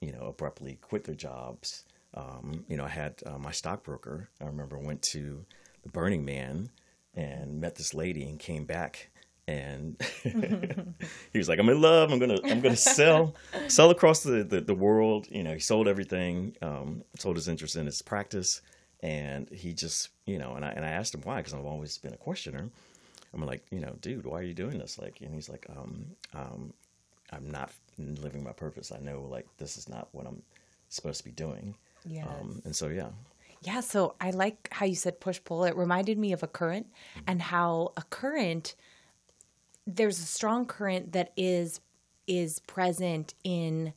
you 0.00 0.12
know 0.12 0.26
abruptly 0.26 0.78
quit 0.80 1.04
their 1.04 1.14
jobs. 1.14 1.84
Um, 2.12 2.64
you 2.68 2.76
know 2.76 2.84
i 2.84 2.88
had 2.88 3.22
uh, 3.24 3.38
my 3.38 3.52
stockbroker. 3.52 4.28
I 4.40 4.46
remember 4.46 4.78
went 4.78 5.02
to 5.14 5.44
the 5.82 5.88
burning 5.88 6.24
man 6.24 6.70
and 7.14 7.60
met 7.60 7.76
this 7.76 7.94
lady 7.94 8.28
and 8.28 8.38
came 8.38 8.64
back 8.64 9.10
and 9.50 10.00
he 11.32 11.38
was 11.38 11.48
like, 11.48 11.58
"I'm 11.58 11.68
in 11.68 11.80
love. 11.80 12.12
I'm 12.12 12.20
gonna 12.20 12.38
I'm 12.44 12.60
gonna 12.60 12.76
sell 12.76 13.34
sell 13.66 13.90
across 13.90 14.22
the, 14.22 14.44
the, 14.44 14.60
the 14.60 14.74
world." 14.74 15.26
You 15.28 15.42
know, 15.42 15.54
he 15.54 15.60
sold 15.60 15.88
everything, 15.88 16.56
um, 16.62 17.02
sold 17.18 17.36
his 17.36 17.48
interest 17.48 17.74
in 17.74 17.86
his 17.86 18.00
practice, 18.00 18.62
and 19.00 19.48
he 19.50 19.72
just 19.72 20.10
you 20.24 20.38
know, 20.38 20.54
and 20.54 20.64
I 20.64 20.68
and 20.70 20.84
I 20.84 20.90
asked 20.90 21.14
him 21.14 21.22
why 21.22 21.38
because 21.38 21.52
I've 21.52 21.66
always 21.66 21.98
been 21.98 22.14
a 22.14 22.18
questioner. 22.18 22.70
I'm 23.34 23.44
like, 23.44 23.64
you 23.70 23.80
know, 23.80 23.96
dude, 24.00 24.24
why 24.24 24.40
are 24.40 24.44
you 24.44 24.54
doing 24.54 24.78
this? 24.78 24.98
Like, 24.98 25.20
and 25.20 25.32
he's 25.32 25.48
like, 25.48 25.64
um, 25.76 26.04
um, 26.34 26.72
I'm 27.32 27.48
not 27.48 27.70
living 27.96 28.42
my 28.42 28.52
purpose. 28.52 28.92
I 28.92 28.98
know 28.98 29.26
like 29.28 29.46
this 29.58 29.76
is 29.76 29.88
not 29.88 30.08
what 30.12 30.26
I'm 30.26 30.42
supposed 30.88 31.18
to 31.18 31.24
be 31.24 31.32
doing. 31.32 31.74
Yes. 32.04 32.26
Um, 32.28 32.62
and 32.64 32.74
so 32.74 32.88
yeah, 32.88 33.08
Yeah, 33.62 33.80
so 33.80 34.14
I 34.20 34.30
like 34.30 34.68
how 34.70 34.86
you 34.86 34.94
said 34.94 35.18
push 35.18 35.40
pull. 35.44 35.64
It 35.64 35.76
reminded 35.76 36.18
me 36.18 36.32
of 36.32 36.42
a 36.44 36.48
current 36.48 36.86
and 37.26 37.42
how 37.42 37.92
a 37.96 38.02
current 38.02 38.74
there's 39.86 40.18
a 40.18 40.26
strong 40.26 40.66
current 40.66 41.12
that 41.12 41.32
is 41.36 41.80
is 42.26 42.60
present 42.60 43.34
in 43.44 43.92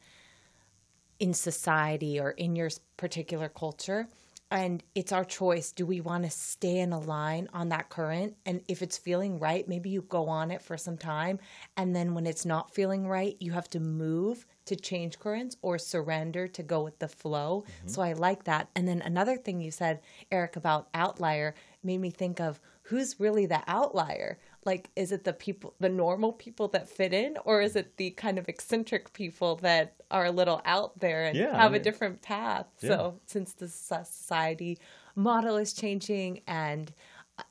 in 1.19 1.33
society 1.33 2.19
or 2.19 2.31
in 2.31 2.55
your 2.55 2.69
particular 2.97 3.47
culture. 3.47 4.07
And 4.51 4.83
it's 4.93 5.11
our 5.11 5.25
choice. 5.25 5.71
Do 5.71 5.85
we 5.85 5.99
want 5.99 6.25
to 6.25 6.29
stay 6.29 6.79
in 6.79 6.93
a 6.93 6.99
line 6.99 7.49
on 7.53 7.69
that 7.69 7.89
current? 7.89 8.35
And 8.45 8.61
if 8.67 8.81
it's 8.81 8.97
feeling 8.97 9.39
right 9.39 9.67
maybe 9.67 9.89
you 9.89 10.01
go 10.01 10.27
on 10.27 10.51
it 10.51 10.61
for 10.61 10.77
some 10.77 10.97
time. 10.97 11.39
And 11.77 11.95
then 11.95 12.13
when 12.13 12.25
it's 12.25 12.45
not 12.45 12.73
feeling 12.73 13.07
right 13.07 13.35
you 13.39 13.51
have 13.51 13.69
to 13.71 13.79
move 13.79 14.45
to 14.65 14.75
change 14.75 15.19
currents 15.19 15.57
or 15.61 15.77
surrender 15.77 16.47
to 16.47 16.63
go 16.63 16.83
with 16.83 16.99
the 16.99 17.07
flow. 17.07 17.65
Mm-hmm. 17.67 17.87
So 17.87 18.01
i 18.01 18.13
like 18.13 18.43
that. 18.45 18.69
And 18.75 18.87
then 18.87 19.01
another 19.01 19.37
thing 19.37 19.61
you 19.61 19.71
said 19.71 20.01
eric 20.31 20.55
about 20.55 20.89
outlier 20.93 21.55
made 21.83 21.99
me 21.99 22.09
think 22.09 22.39
of 22.39 22.59
who's 22.83 23.19
really 23.19 23.45
the 23.45 23.61
outlier 23.67 24.37
like 24.65 24.89
is 24.95 25.11
it 25.11 25.23
the 25.23 25.33
people 25.33 25.73
the 25.79 25.89
normal 25.89 26.31
people 26.33 26.67
that 26.69 26.87
fit 26.89 27.13
in 27.13 27.37
or 27.45 27.61
is 27.61 27.75
it 27.75 27.97
the 27.97 28.11
kind 28.11 28.37
of 28.39 28.47
eccentric 28.47 29.11
people 29.13 29.55
that 29.57 29.95
are 30.11 30.25
a 30.25 30.31
little 30.31 30.61
out 30.65 30.99
there 30.99 31.25
and 31.25 31.37
Yeah, 31.37 31.57
I 31.57 31.63
have 31.63 31.73
a 31.73 31.79
different 31.79 32.21
path 32.21 32.67
so 32.79 33.19
since 33.25 33.53
the 33.53 33.67
society 33.67 34.79
model 35.15 35.57
is 35.57 35.73
changing 35.73 36.41
and 36.47 36.93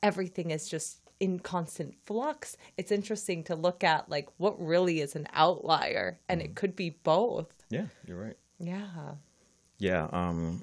everything 0.02 0.50
is 0.50 0.68
just 0.68 0.98
in 1.20 1.38
constant 1.38 1.94
flux 2.04 2.56
it's 2.76 2.90
interesting 2.90 3.44
to 3.44 3.54
look 3.54 3.84
at 3.84 4.08
like 4.08 4.28
what 4.38 4.60
really 4.60 5.00
is 5.00 5.14
an 5.14 5.26
outlier 5.32 6.18
and 6.28 6.40
Mm-hmm. 6.40 6.50
it 6.50 6.54
could 6.56 6.74
be 6.76 6.90
both 7.04 7.52
yeah, 7.70 7.86
you're 8.06 8.18
right. 8.20 8.36
yeah 8.58 9.14
Yeah. 9.78 10.08
Um, 10.12 10.62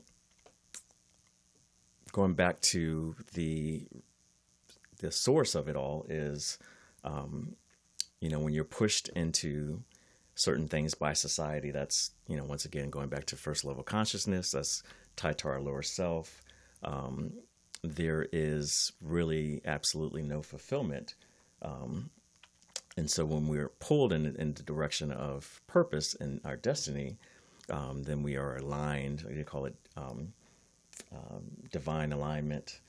going 2.11 2.33
back 2.33 2.59
to 2.71 3.15
the 3.33 3.87
the 4.99 5.11
source 5.11 5.55
of 5.55 5.67
it 5.67 5.75
all 5.75 6.05
is, 6.07 6.57
um, 7.03 7.55
you 8.21 8.29
know, 8.29 8.39
when 8.39 8.53
you're 8.53 8.63
pushed 8.63 9.09
into 9.09 9.83
certain 10.39 10.67
things 10.69 10.93
by 10.93 11.13
society. 11.13 11.69
That's 11.71 12.11
you 12.27 12.37
know, 12.37 12.45
once 12.45 12.65
again 12.65 12.89
going 12.89 13.09
back 13.09 13.25
to 13.25 13.35
first 13.35 13.65
level 13.65 13.83
consciousness. 13.83 14.51
That's 14.51 14.83
tied 15.15 15.37
to 15.39 15.49
our 15.49 15.59
lower 15.59 15.83
self. 15.83 16.41
Um, 16.83 17.33
there 17.83 18.27
is 18.31 18.93
really 19.01 19.61
absolutely 19.65 20.21
no 20.21 20.41
fulfillment. 20.41 21.15
Um, 21.61 22.09
and 22.97 23.09
so 23.09 23.25
when 23.25 23.47
we're 23.47 23.69
pulled 23.79 24.13
in, 24.13 24.25
in 24.37 24.53
the 24.53 24.63
direction 24.63 25.11
of 25.11 25.61
purpose 25.67 26.15
and 26.19 26.41
our 26.43 26.55
destiny, 26.55 27.17
um, 27.69 28.03
then 28.03 28.23
we 28.23 28.35
are 28.35 28.57
aligned. 28.57 29.25
You 29.29 29.43
call 29.43 29.65
it 29.65 29.75
um, 29.95 30.33
um, 31.13 31.43
divine 31.71 32.11
alignment. 32.11 32.79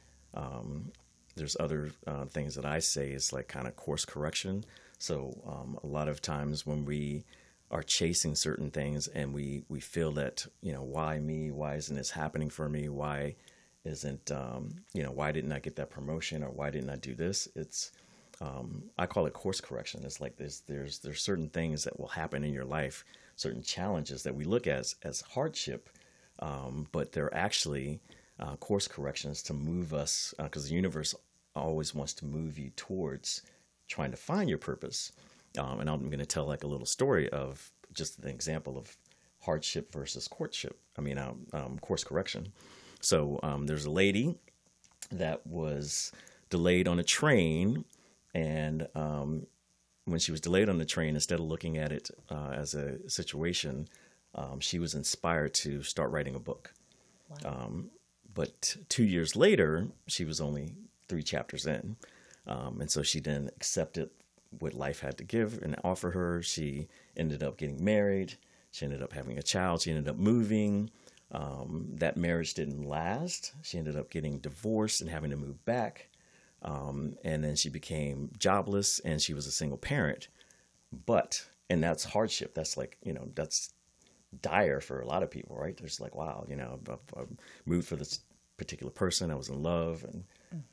There's 1.36 1.56
other 1.58 1.92
uh, 2.06 2.26
things 2.26 2.54
that 2.56 2.64
I 2.66 2.78
say 2.80 3.10
is 3.10 3.32
like 3.32 3.48
kind 3.48 3.66
of 3.66 3.76
course 3.76 4.04
correction. 4.04 4.64
So 4.98 5.40
um, 5.46 5.78
a 5.82 5.86
lot 5.86 6.08
of 6.08 6.20
times 6.20 6.66
when 6.66 6.84
we 6.84 7.24
are 7.70 7.82
chasing 7.82 8.34
certain 8.34 8.70
things 8.70 9.06
and 9.08 9.32
we 9.32 9.62
we 9.68 9.80
feel 9.80 10.12
that 10.12 10.46
you 10.60 10.72
know 10.72 10.82
why 10.82 11.18
me? 11.18 11.50
Why 11.50 11.76
isn't 11.76 11.96
this 11.96 12.10
happening 12.10 12.50
for 12.50 12.68
me? 12.68 12.88
Why 12.88 13.36
isn't 13.84 14.30
um, 14.30 14.74
you 14.92 15.02
know 15.02 15.12
why 15.12 15.32
didn't 15.32 15.52
I 15.52 15.60
get 15.60 15.76
that 15.76 15.90
promotion 15.90 16.42
or 16.42 16.50
why 16.50 16.70
didn't 16.70 16.90
I 16.90 16.96
do 16.96 17.14
this? 17.14 17.48
It's 17.54 17.92
um, 18.40 18.84
I 18.98 19.06
call 19.06 19.26
it 19.26 19.32
course 19.32 19.60
correction. 19.60 20.04
It's 20.04 20.20
like 20.20 20.36
there's 20.36 20.60
there's 20.66 20.98
there's 20.98 21.22
certain 21.22 21.48
things 21.48 21.84
that 21.84 21.98
will 21.98 22.08
happen 22.08 22.42
in 22.42 22.52
your 22.52 22.64
life, 22.64 23.04
certain 23.36 23.62
challenges 23.62 24.22
that 24.24 24.34
we 24.34 24.44
look 24.44 24.66
at 24.66 24.80
as 24.80 24.96
as 25.02 25.20
hardship, 25.20 25.90
um, 26.40 26.88
but 26.90 27.12
they're 27.12 27.34
actually 27.34 28.00
uh, 28.40 28.56
course 28.56 28.88
corrections 28.88 29.42
to 29.44 29.54
move 29.54 29.94
us 29.94 30.34
because 30.38 30.68
the 30.68 30.74
universe 30.74 31.14
always 31.54 31.94
wants 31.94 32.12
to 32.14 32.24
move 32.24 32.58
you 32.58 32.70
towards 32.76 33.42
trying 33.88 34.10
to 34.10 34.16
find 34.16 34.48
your 34.48 34.58
purpose. 34.58 35.12
Um, 35.58 35.80
and 35.80 35.90
I'm 35.90 36.06
going 36.06 36.20
to 36.20 36.26
tell 36.26 36.46
like 36.46 36.64
a 36.64 36.68
little 36.68 36.86
story 36.86 37.28
of 37.30 37.70
just 37.92 38.18
an 38.20 38.28
example 38.28 38.78
of 38.78 38.96
hardship 39.40 39.92
versus 39.92 40.28
courtship. 40.28 40.78
I 40.96 41.00
mean, 41.00 41.18
um, 41.18 41.46
um, 41.52 41.78
course 41.80 42.04
correction. 42.04 42.52
So 43.00 43.40
um, 43.42 43.66
there's 43.66 43.86
a 43.86 43.90
lady 43.90 44.36
that 45.10 45.46
was 45.46 46.12
delayed 46.50 46.86
on 46.86 46.98
a 46.98 47.04
train, 47.04 47.84
and 48.34 48.86
um, 48.94 49.46
when 50.04 50.20
she 50.20 50.30
was 50.30 50.40
delayed 50.40 50.68
on 50.68 50.78
the 50.78 50.84
train, 50.84 51.14
instead 51.14 51.40
of 51.40 51.46
looking 51.46 51.78
at 51.78 51.90
it 51.90 52.10
uh, 52.30 52.50
as 52.52 52.74
a 52.74 53.08
situation, 53.08 53.88
um, 54.34 54.60
she 54.60 54.78
was 54.78 54.94
inspired 54.94 55.54
to 55.54 55.82
start 55.82 56.10
writing 56.10 56.34
a 56.34 56.40
book. 56.40 56.72
Um, 57.44 57.90
but 58.34 58.76
two 58.88 59.04
years 59.04 59.36
later, 59.36 59.88
she 60.06 60.24
was 60.24 60.40
only 60.40 60.74
three 61.08 61.22
chapters 61.22 61.66
in. 61.66 61.96
Um, 62.46 62.80
and 62.80 62.90
so 62.90 63.02
she 63.02 63.20
then 63.20 63.50
accepted 63.56 64.10
what 64.58 64.74
life 64.74 65.00
had 65.00 65.18
to 65.18 65.24
give 65.24 65.60
and 65.62 65.76
offer 65.84 66.10
her. 66.10 66.42
She 66.42 66.88
ended 67.16 67.42
up 67.42 67.56
getting 67.56 67.84
married. 67.84 68.34
She 68.72 68.84
ended 68.84 69.02
up 69.02 69.12
having 69.12 69.38
a 69.38 69.42
child. 69.42 69.82
She 69.82 69.90
ended 69.90 70.08
up 70.08 70.16
moving. 70.16 70.90
Um, 71.32 71.86
that 71.94 72.16
marriage 72.16 72.54
didn't 72.54 72.88
last. 72.88 73.52
She 73.62 73.78
ended 73.78 73.96
up 73.96 74.10
getting 74.10 74.38
divorced 74.38 75.00
and 75.00 75.10
having 75.10 75.30
to 75.30 75.36
move 75.36 75.64
back. 75.64 76.08
Um, 76.62 77.16
and 77.24 77.42
then 77.42 77.56
she 77.56 77.68
became 77.68 78.30
jobless 78.38 78.98
and 79.00 79.20
she 79.20 79.34
was 79.34 79.46
a 79.46 79.52
single 79.52 79.78
parent. 79.78 80.28
But, 81.06 81.46
and 81.68 81.82
that's 81.82 82.04
hardship. 82.04 82.54
That's 82.54 82.76
like, 82.76 82.96
you 83.02 83.12
know, 83.12 83.28
that's 83.34 83.72
dire 84.42 84.80
for 84.80 85.00
a 85.00 85.06
lot 85.06 85.22
of 85.22 85.30
people, 85.30 85.56
right? 85.56 85.76
There's 85.76 86.00
like, 86.00 86.14
wow, 86.14 86.44
you 86.48 86.56
know, 86.56 86.78
I, 86.88 87.20
I 87.20 87.24
moved 87.66 87.88
for 87.88 87.96
this 87.96 88.20
particular 88.56 88.92
person. 88.92 89.30
I 89.30 89.34
was 89.34 89.48
in 89.48 89.62
love, 89.62 90.04
and 90.04 90.24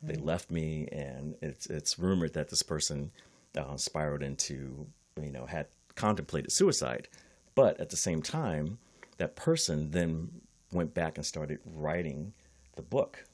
they 0.02 0.16
left 0.16 0.52
me. 0.52 0.88
And 0.92 1.36
it's 1.42 1.68
it's 1.68 1.98
rumored 1.98 2.34
that 2.34 2.50
this 2.50 2.64
person 2.64 3.12
uh, 3.58 3.78
spiraled 3.78 4.24
into, 4.24 4.88
you 5.22 5.32
know, 5.32 5.46
had 5.46 5.68
contemplated 5.96 6.52
suicide. 6.52 7.08
But 7.56 7.80
at 7.80 7.90
the 7.90 7.98
same 7.98 8.22
time, 8.22 8.78
that 9.18 9.36
person 9.36 9.92
then 9.92 10.30
went 10.72 10.94
back 10.94 11.18
and 11.18 11.26
started 11.26 11.60
writing 11.66 12.34
the 12.76 12.84
book. 12.84 13.26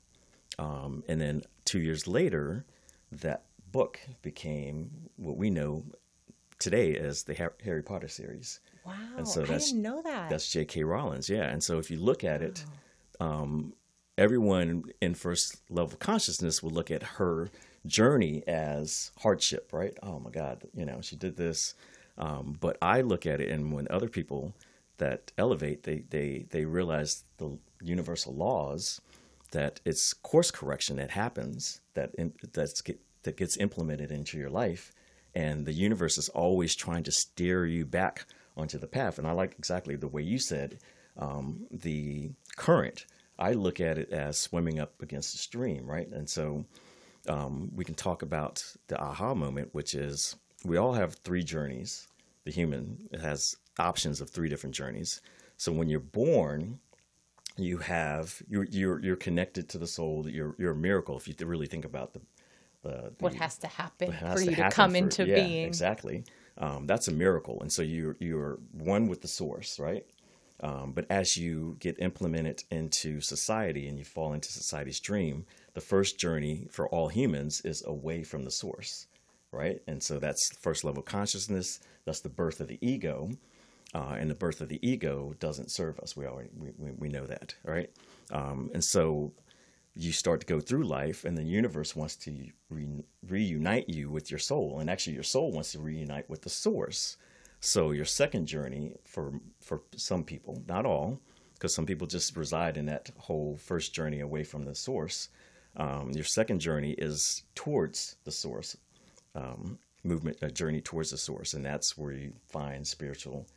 Um, 0.60 1.03
and 1.08 1.20
then 1.20 1.42
two 1.65 1.80
years 1.80 2.08
later, 2.08 2.65
that 3.12 3.44
book 3.72 4.00
became 4.22 5.10
what 5.18 5.36
we 5.36 5.50
know 5.50 5.84
today 6.63 6.96
as 6.98 7.24
the 7.24 7.34
Harry 7.63 7.84
Potter 7.84 8.08
series. 8.08 8.60
wow 8.86 8.93
And 9.17 9.27
so 9.27 9.41
i 9.41 9.46
that's- 9.46 9.67
didn't 9.70 9.82
know 9.84 10.01
that 10.01 10.29
That's 10.29 10.50
J.K. 10.51 10.84
Rowling's, 10.84 11.29
yeah. 11.29 11.48
And 11.50 11.62
so 11.63 11.77
if 11.79 11.91
you 11.91 11.98
look 12.00 12.24
at 12.24 12.41
it, 12.41 12.63
um, 13.20 13.74
everyone 14.17 14.84
in 15.01 15.13
first 15.15 15.62
level 15.70 15.98
consciousness 15.98 16.62
will 16.63 16.72
look 16.72 16.91
at 16.91 17.03
her 17.03 17.50
journey 17.86 18.43
as 18.48 19.12
hardship, 19.20 19.70
right? 19.74 19.98
Oh 20.01 20.20
my 20.20 20.29
God, 20.32 20.63
you 20.74 20.86
know, 20.86 21.00
she 21.01 21.15
did 21.15 21.36
this. 21.38 21.75
Um, 22.17 22.58
but 22.60 22.77
I 22.82 23.01
look 23.01 23.25
at 23.25 23.41
it, 23.41 23.50
and 23.50 23.74
when 23.74 23.88
other 23.89 24.08
people 24.08 24.53
that 24.98 25.32
elevate, 25.38 25.82
they 25.84 26.03
they 26.10 26.46
they 26.50 26.63
realize 26.65 27.24
the 27.38 27.58
universal 27.82 28.34
laws 28.36 29.01
that 29.51 29.79
it's 29.84 30.13
course 30.13 30.51
correction 30.51 30.98
that 30.98 31.12
happens 31.12 31.82
that 31.96 32.13
in, 32.15 32.34
that's 32.53 32.82
get, 32.82 33.00
that 33.24 33.36
gets 33.38 33.58
implemented 33.58 34.12
into 34.12 34.38
your 34.38 34.50
life, 34.51 34.93
and 35.36 35.66
the 35.66 35.74
universe 35.74 36.18
is 36.18 36.30
always 36.30 36.75
trying 36.75 37.04
to 37.04 37.12
steer 37.12 37.66
you 37.66 37.86
back 37.86 38.25
onto 38.56 38.78
the 38.78 38.88
path. 38.88 39.18
And 39.18 39.28
I 39.28 39.32
like 39.32 39.56
exactly 39.58 39.96
the 39.96 40.08
way 40.08 40.22
you 40.22 40.40
said 40.40 40.80
um, 41.18 41.66
the 41.72 42.32
current. 42.56 43.06
I 43.40 43.54
look 43.54 43.80
at 43.80 43.98
it 43.98 44.12
as 44.12 44.40
swimming 44.40 44.80
up 44.80 45.02
against 45.02 45.32
the 45.32 45.40
stream, 45.40 45.90
right? 45.90 46.08
And 46.08 46.30
so 46.30 46.66
um, 47.28 47.72
we 47.75 47.84
can 47.84 47.96
talk 47.96 48.22
about 48.22 48.63
the 48.88 49.00
aha 49.02 49.34
moment, 49.34 49.70
which 49.74 49.96
is 49.96 50.36
we 50.63 50.78
all 50.78 50.94
have 50.94 51.16
three 51.16 51.44
journeys. 51.44 52.08
The 52.46 52.52
human 52.52 53.10
has 53.20 53.56
options 53.80 54.22
of 54.22 54.30
three 54.30 54.50
different 54.50 54.75
journeys. 54.75 55.22
So 55.58 55.72
when 55.72 55.90
you're 55.90 56.00
born, 56.00 56.80
you 57.58 57.78
have 57.78 58.42
you're 58.48 58.66
you're 58.66 59.00
you're 59.00 59.16
connected 59.16 59.70
to 59.70 59.78
the 59.78 59.88
soul. 59.88 60.28
You're 60.28 60.56
you're 60.58 60.72
a 60.72 60.75
miracle 60.75 61.18
if 61.18 61.28
you 61.28 61.36
really 61.46 61.68
think 61.68 61.86
about 61.86 62.13
the 62.13 62.22
the, 62.84 63.13
what 63.20 63.34
has 63.34 63.58
to 63.60 63.68
happen 63.68 64.10
it 64.10 64.20
for 64.20 64.25
has 64.25 64.46
you 64.46 64.56
to, 64.56 64.70
come 64.70 64.92
for- 64.92 64.98
into 64.98 65.25
yeah, 65.25 65.36
being 65.36 65.68
Exactly. 65.68 66.24
Um, 66.58 66.86
that's 66.86 67.08
a 67.08 67.12
miracle. 67.12 67.60
And 67.62 67.72
so 67.72 67.82
you're 67.82 68.16
you're 68.20 68.60
one 68.72 69.08
with 69.08 69.22
the 69.22 69.28
source, 69.28 69.80
right? 69.80 70.06
Um, 70.62 70.94
but 70.94 71.06
as 71.10 71.36
you 71.36 71.75
get 71.80 72.00
implemented 72.00 72.63
into 72.70 73.20
society 73.20 73.88
and 73.88 73.98
you 73.98 74.06
fall 74.06 74.34
into 74.34 74.50
society's 74.52 75.00
dream, 75.00 75.46
the 75.74 75.82
first 75.82 76.20
journey 76.20 76.68
for 76.72 76.88
all 76.88 77.10
humans 77.10 77.62
is 77.66 77.84
away 77.86 78.24
from 78.24 78.46
the 78.46 78.52
source, 78.52 79.08
right? 79.52 79.82
And 79.88 80.02
so 80.02 80.20
that's 80.20 80.56
first 80.62 80.84
level 80.84 81.02
consciousness. 81.02 81.80
That's 82.06 82.22
the 82.22 82.30
birth 82.30 82.62
of 82.62 82.68
the 82.68 82.78
ego. 82.82 83.32
Uh, 83.96 84.16
and 84.18 84.30
the 84.30 84.36
birth 84.36 84.62
of 84.62 84.70
the 84.70 84.80
ego 84.88 85.36
doesn't 85.40 85.70
serve 85.72 86.00
us. 86.00 86.16
We 86.16 86.25
already 86.25 86.50
we, 86.58 86.70
we, 86.78 86.92
we 86.92 87.10
know 87.10 87.25
that, 87.25 87.56
right? 87.63 87.90
Um, 88.32 88.72
and 88.74 88.84
so 88.84 89.34
you 89.96 90.12
start 90.12 90.40
to 90.42 90.46
go 90.48 90.60
through 90.60 90.84
life, 90.84 91.24
and 91.24 91.38
the 91.38 91.44
universe 91.44 91.96
wants 91.96 92.16
to 92.16 92.32
re- 92.70 93.04
reunite 93.28 93.90
you 93.90 94.10
with 94.10 94.32
your 94.32 94.40
soul, 94.40 94.80
and 94.80 94.90
actually 94.90 95.14
your 95.14 95.24
soul 95.24 95.52
wants 95.52 95.72
to 95.74 95.80
reunite 95.80 96.30
with 96.30 96.42
the 96.42 96.50
source. 96.50 97.18
So 97.60 97.92
your 97.92 98.06
second 98.06 98.48
journey 98.48 98.96
for 99.06 99.34
for 99.62 99.84
some 99.96 100.24
people, 100.24 100.64
not 100.68 100.86
all, 100.86 101.20
because 101.54 101.74
some 101.74 101.86
people 101.86 102.08
just 102.08 102.36
reside 102.36 102.76
in 102.78 102.88
that 102.88 103.12
whole 103.18 103.58
first 103.58 103.94
journey 103.94 104.20
away 104.20 104.44
from 104.44 104.64
the 104.64 104.76
source. 104.76 105.30
Um, 105.78 106.12
your 106.12 106.26
second 106.26 106.60
journey 106.60 106.92
is 106.92 107.44
towards 107.56 108.18
the 108.26 108.32
source, 108.32 108.78
um, 109.34 109.80
movement, 110.04 110.38
a 110.42 110.52
journey 110.52 110.82
towards 110.82 111.12
the 111.12 111.18
source, 111.18 111.54
and 111.54 111.66
that's 111.66 111.98
where 111.98 112.14
you 112.14 112.34
find 112.50 112.86
spiritual 112.86 113.48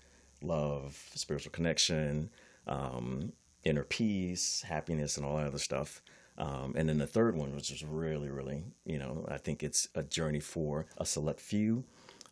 love, 0.43 0.97
spiritual 1.15 1.53
connection, 1.53 2.31
um, 2.67 3.33
inner 3.65 3.85
peace, 3.85 4.63
happiness, 4.63 5.17
and 5.17 5.27
all 5.27 5.37
that 5.37 5.47
other 5.47 5.59
stuff. 5.59 6.03
Um, 6.39 6.75
and 6.77 6.89
then 6.89 6.99
the 6.99 7.07
third 7.07 7.35
one, 7.37 7.55
which 7.55 7.71
is 7.71 7.85
really, 7.85 8.31
really, 8.31 8.65
you 8.85 8.99
know, 8.99 9.25
I 9.29 9.39
think 9.39 9.63
it's 9.63 9.89
a 9.95 10.03
journey 10.03 10.41
for 10.41 10.87
a 10.99 11.07
select 11.07 11.41
few, 11.41 11.85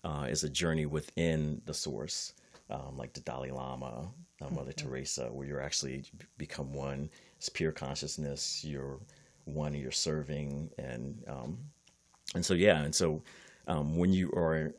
uh, 0.04 0.26
is 0.28 0.44
a 0.44 0.48
journey 0.48 0.86
within 0.86 1.62
the 1.64 1.72
source, 1.72 2.34
um, 2.70 2.98
like 2.98 3.14
the 3.14 3.20
Dalai 3.20 3.50
Lama, 3.50 4.10
uh, 4.42 4.50
Mother 4.50 4.72
mm-hmm. 4.72 4.88
Teresa, 4.88 5.26
where 5.32 5.46
you're 5.46 5.62
actually 5.62 6.04
become 6.36 6.72
one. 6.72 7.08
It's 7.38 7.48
pure 7.48 7.72
consciousness. 7.72 8.62
You're 8.64 9.00
one. 9.44 9.74
You're 9.74 9.90
serving, 9.90 10.70
and 10.78 11.22
um, 11.26 11.58
and 12.34 12.44
so 12.44 12.54
yeah, 12.54 12.82
and 12.82 12.94
so 12.94 13.22
um, 13.68 13.96
when 13.96 14.12
you 14.12 14.30
are, 14.32 14.74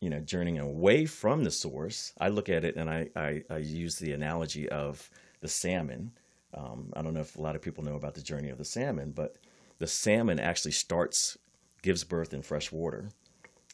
you 0.00 0.10
know, 0.10 0.20
journeying 0.20 0.58
away 0.58 1.06
from 1.06 1.44
the 1.44 1.50
source, 1.50 2.12
I 2.20 2.28
look 2.28 2.48
at 2.48 2.64
it 2.64 2.76
and 2.76 2.90
I 2.90 3.08
I, 3.16 3.42
I 3.48 3.58
use 3.58 3.98
the 3.98 4.12
analogy 4.12 4.68
of 4.68 5.08
the 5.40 5.48
salmon 5.48 6.12
um, 6.56 6.92
I 6.94 7.02
don't 7.02 7.14
know 7.14 7.20
if 7.20 7.36
a 7.36 7.42
lot 7.42 7.54
of 7.54 7.62
people 7.62 7.84
know 7.84 7.96
about 7.96 8.14
the 8.14 8.22
journey 8.22 8.48
of 8.48 8.58
the 8.58 8.64
salmon, 8.64 9.12
but 9.12 9.36
the 9.78 9.86
salmon 9.86 10.40
actually 10.40 10.72
starts, 10.72 11.36
gives 11.82 12.02
birth 12.04 12.32
in 12.32 12.42
fresh 12.42 12.72
water, 12.72 13.10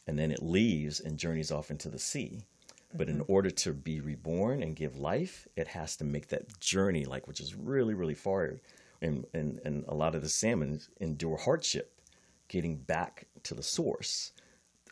and 0.05 0.19
then 0.19 0.31
it 0.31 0.43
leaves 0.43 0.99
and 0.99 1.17
journeys 1.17 1.51
off 1.51 1.71
into 1.71 1.89
the 1.89 1.99
sea. 1.99 2.41
But 2.93 3.07
mm-hmm. 3.07 3.21
in 3.21 3.25
order 3.27 3.49
to 3.49 3.73
be 3.73 4.01
reborn 4.01 4.61
and 4.61 4.75
give 4.75 4.97
life, 4.97 5.47
it 5.55 5.69
has 5.69 5.95
to 5.97 6.03
make 6.03 6.27
that 6.27 6.59
journey, 6.59 7.05
like 7.05 7.27
which 7.27 7.39
is 7.39 7.55
really, 7.55 7.93
really 7.93 8.13
far. 8.13 8.59
And, 9.01 9.25
and, 9.33 9.59
and 9.65 9.85
a 9.87 9.95
lot 9.95 10.15
of 10.15 10.21
the 10.21 10.29
salmon 10.29 10.79
endure 10.99 11.37
hardship 11.37 11.99
getting 12.49 12.75
back 12.75 13.27
to 13.43 13.53
the 13.53 13.63
source 13.63 14.31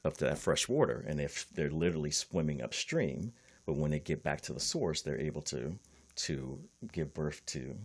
of 0.04 0.18
that 0.18 0.38
fresh 0.38 0.68
water. 0.68 1.06
And 1.08 1.20
if 1.20 1.48
they're 1.54 1.70
literally 1.70 2.12
swimming 2.12 2.62
upstream, 2.62 3.34
but 3.66 3.76
when 3.76 3.92
they 3.92 4.00
get 4.00 4.24
back 4.24 4.42
to 4.42 4.54
the 4.54 4.60
source, 4.60 5.02
they're 5.02 5.20
able 5.20 5.42
to 5.44 5.78
to 6.24 6.60
give 6.92 7.14
birth 7.14 7.46
to 7.48 7.76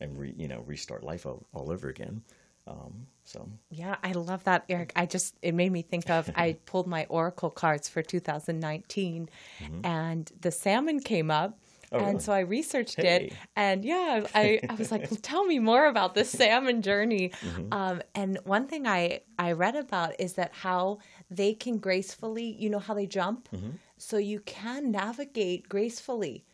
and 0.00 0.18
re, 0.18 0.34
you 0.36 0.48
know 0.48 0.62
restart 0.66 1.02
life 1.02 1.26
all, 1.26 1.46
all 1.52 1.70
over 1.70 1.88
again. 1.88 2.22
Um, 2.66 3.06
so 3.24 3.48
yeah, 3.70 3.96
I 4.02 4.12
love 4.12 4.44
that, 4.44 4.64
Eric. 4.68 4.92
I 4.96 5.06
just 5.06 5.34
it 5.42 5.54
made 5.54 5.70
me 5.70 5.82
think 5.82 6.10
of 6.10 6.30
I 6.34 6.56
pulled 6.66 6.86
my 6.86 7.06
oracle 7.08 7.50
cards 7.50 7.88
for 7.88 8.02
2019, 8.02 9.28
mm-hmm. 9.60 9.86
and 9.86 10.30
the 10.40 10.50
salmon 10.50 11.00
came 11.00 11.30
up. 11.30 11.58
Oh, 11.92 11.98
and 11.98 12.06
really? 12.06 12.20
so 12.20 12.32
I 12.32 12.40
researched 12.40 12.96
hey. 12.96 13.26
it, 13.26 13.32
and 13.54 13.84
yeah, 13.84 14.26
I, 14.34 14.60
I 14.68 14.74
was 14.74 14.90
like, 14.90 15.10
well, 15.10 15.20
"Tell 15.22 15.44
me 15.44 15.58
more 15.58 15.86
about 15.86 16.14
this 16.14 16.30
salmon 16.30 16.82
journey." 16.82 17.28
Mm-hmm. 17.28 17.72
Um, 17.72 18.02
and 18.14 18.38
one 18.44 18.66
thing 18.66 18.86
I 18.86 19.20
I 19.38 19.52
read 19.52 19.76
about 19.76 20.18
is 20.18 20.32
that 20.34 20.52
how 20.52 20.98
they 21.30 21.54
can 21.54 21.78
gracefully, 21.78 22.56
you 22.58 22.70
know, 22.70 22.78
how 22.78 22.94
they 22.94 23.06
jump, 23.06 23.48
mm-hmm. 23.54 23.70
so 23.98 24.16
you 24.16 24.40
can 24.40 24.90
navigate 24.90 25.68
gracefully 25.68 26.44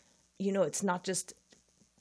you 0.40 0.52
know, 0.52 0.62
it's 0.62 0.82
not 0.82 1.04
just 1.04 1.35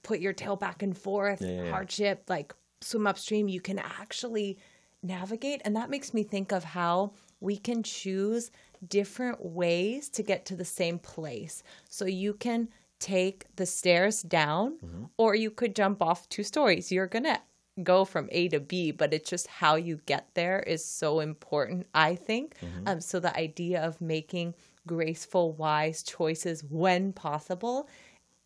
put 0.02 0.20
your 0.20 0.34
tail 0.34 0.56
back 0.56 0.82
and 0.82 0.98
forth, 0.98 1.42
yeah, 1.42 1.64
yeah, 1.64 1.70
hardship, 1.70 2.24
like 2.30 2.54
swim 2.82 3.06
upstream. 3.06 3.50
You 3.50 3.62
can 3.62 3.80
actually 3.80 4.58
navigate. 5.04 5.62
And 5.66 5.76
that 5.76 5.90
makes 5.90 6.14
me 6.14 6.24
think 6.24 6.52
of 6.52 6.64
how 6.64 7.12
we 7.42 7.58
can 7.58 7.84
choose 7.84 8.52
different 8.88 9.46
ways 9.46 10.10
to 10.10 10.24
get 10.24 10.46
to 10.46 10.56
the 10.56 10.66
same 10.66 11.00
place. 11.00 11.64
So 11.90 12.06
you 12.06 12.34
can 12.34 12.70
take 13.00 13.46
the 13.56 13.66
stairs 13.66 14.22
down, 14.22 14.78
mm-hmm. 14.78 15.06
or 15.18 15.36
you 15.36 15.52
could 15.52 15.76
jump 15.76 16.02
off 16.02 16.28
two 16.30 16.44
stories. 16.44 16.92
You're 16.92 17.08
going 17.08 17.24
to 17.24 17.40
go 17.84 18.04
from 18.04 18.28
A 18.32 18.50
to 18.50 18.60
B, 18.60 18.92
but 18.92 19.14
it's 19.14 19.30
just 19.30 19.48
how 19.48 19.76
you 19.76 20.00
get 20.06 20.28
there 20.34 20.60
is 20.60 20.84
so 20.84 21.20
important, 21.22 21.88
I 21.94 22.16
think. 22.16 22.56
Mm-hmm. 22.60 22.88
Um, 22.88 23.02
so 23.02 23.20
the 23.20 23.36
idea 23.38 23.82
of 23.82 24.02
making 24.02 24.56
graceful, 24.86 25.54
wise 25.54 26.04
choices 26.04 26.64
when 26.64 27.14
possible 27.14 27.88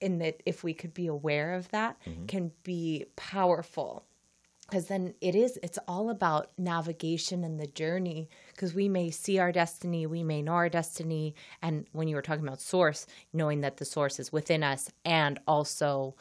in 0.03 0.19
that 0.19 0.43
if 0.45 0.63
we 0.63 0.73
could 0.73 0.93
be 0.93 1.07
aware 1.07 1.53
of 1.53 1.69
that 1.69 1.97
mm-hmm. 2.05 2.25
can 2.25 2.51
be 2.63 3.05
powerful 3.15 4.05
because 4.69 4.87
then 4.87 5.13
it 5.21 5.35
is 5.35 5.57
it's 5.61 5.79
all 5.87 6.09
about 6.09 6.51
navigation 6.57 7.43
and 7.43 7.59
the 7.59 7.67
journey 7.67 8.29
because 8.53 8.73
we 8.73 8.89
may 8.89 9.09
see 9.11 9.39
our 9.39 9.51
destiny 9.51 10.05
we 10.05 10.23
may 10.23 10.41
know 10.41 10.53
our 10.53 10.69
destiny 10.69 11.35
and 11.61 11.85
when 11.91 12.07
you 12.07 12.15
were 12.15 12.21
talking 12.21 12.45
about 12.45 12.61
source 12.61 13.05
knowing 13.31 13.61
that 13.61 13.77
the 13.77 13.85
source 13.85 14.19
is 14.19 14.31
within 14.31 14.63
us 14.63 14.89
and 15.05 15.39
also 15.47 16.15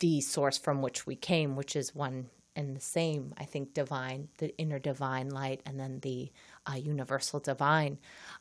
the 0.00 0.20
source 0.20 0.58
from 0.58 0.82
which 0.82 1.06
we 1.06 1.16
came 1.16 1.56
which 1.56 1.76
is 1.76 1.94
one 1.94 2.28
and 2.56 2.76
the 2.76 2.80
same 2.80 3.34
i 3.38 3.44
think 3.44 3.74
divine 3.74 4.28
the 4.38 4.56
inner 4.56 4.78
divine 4.78 5.28
light 5.30 5.60
and 5.66 5.80
then 5.80 6.00
the 6.00 6.30
uh, 6.70 6.76
universal 6.76 7.40
divine 7.40 7.98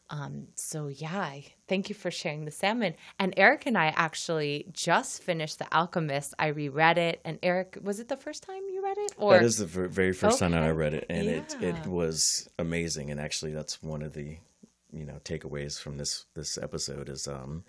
um, 0.10 0.48
so 0.54 0.88
yeah, 0.88 1.40
thank 1.68 1.90
you 1.90 1.96
for 1.96 2.12
sharing 2.12 2.46
the 2.46 2.52
salmon. 2.52 2.94
And 3.18 3.34
Eric 3.36 3.66
and 3.66 3.78
I 3.78 3.88
actually 3.96 4.68
just 4.74 5.24
finished 5.24 5.58
The 5.60 5.76
Alchemist. 5.76 6.36
I 6.38 6.48
reread 6.48 7.00
it, 7.00 7.20
and 7.26 7.40
Eric, 7.42 7.80
was 7.82 8.00
it 8.00 8.10
the 8.10 8.18
first 8.18 8.44
time 8.44 8.62
you 8.72 8.84
read 8.84 8.98
it? 9.00 9.14
Or 9.18 9.34
that 9.34 9.44
is 9.44 9.58
the 9.58 9.66
very 9.66 10.14
first 10.14 10.36
okay. 10.36 10.46
time 10.46 10.52
that 10.52 10.64
I 10.64 10.72
read 10.72 10.94
it, 10.94 11.06
and 11.10 11.26
yeah. 11.26 11.38
it 11.38 11.56
it 11.62 11.88
was 11.88 12.48
amazing. 12.60 13.10
And 13.10 13.20
actually, 13.20 13.54
that's 13.54 13.82
one 13.82 14.04
of 14.04 14.14
the 14.14 14.38
you 14.92 15.06
know 15.06 15.20
takeaways 15.24 15.80
from 15.80 15.98
this 15.98 16.26
this 16.36 16.60
episode 16.60 17.10
is 17.10 17.28
um, 17.28 17.64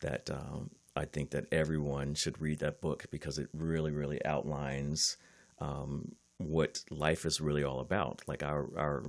that 0.00 0.28
um, 0.30 0.70
I 0.96 1.04
think 1.04 1.30
that 1.30 1.46
everyone 1.52 2.14
should 2.14 2.40
read 2.40 2.58
that 2.60 2.80
book 2.80 3.04
because 3.12 3.38
it 3.38 3.50
really 3.52 3.92
really 3.92 4.24
outlines 4.24 5.16
um, 5.60 6.16
what 6.38 6.82
life 6.90 7.24
is 7.24 7.40
really 7.40 7.62
all 7.62 7.78
about. 7.78 8.22
Like 8.26 8.42
our 8.42 8.68
our 8.76 9.04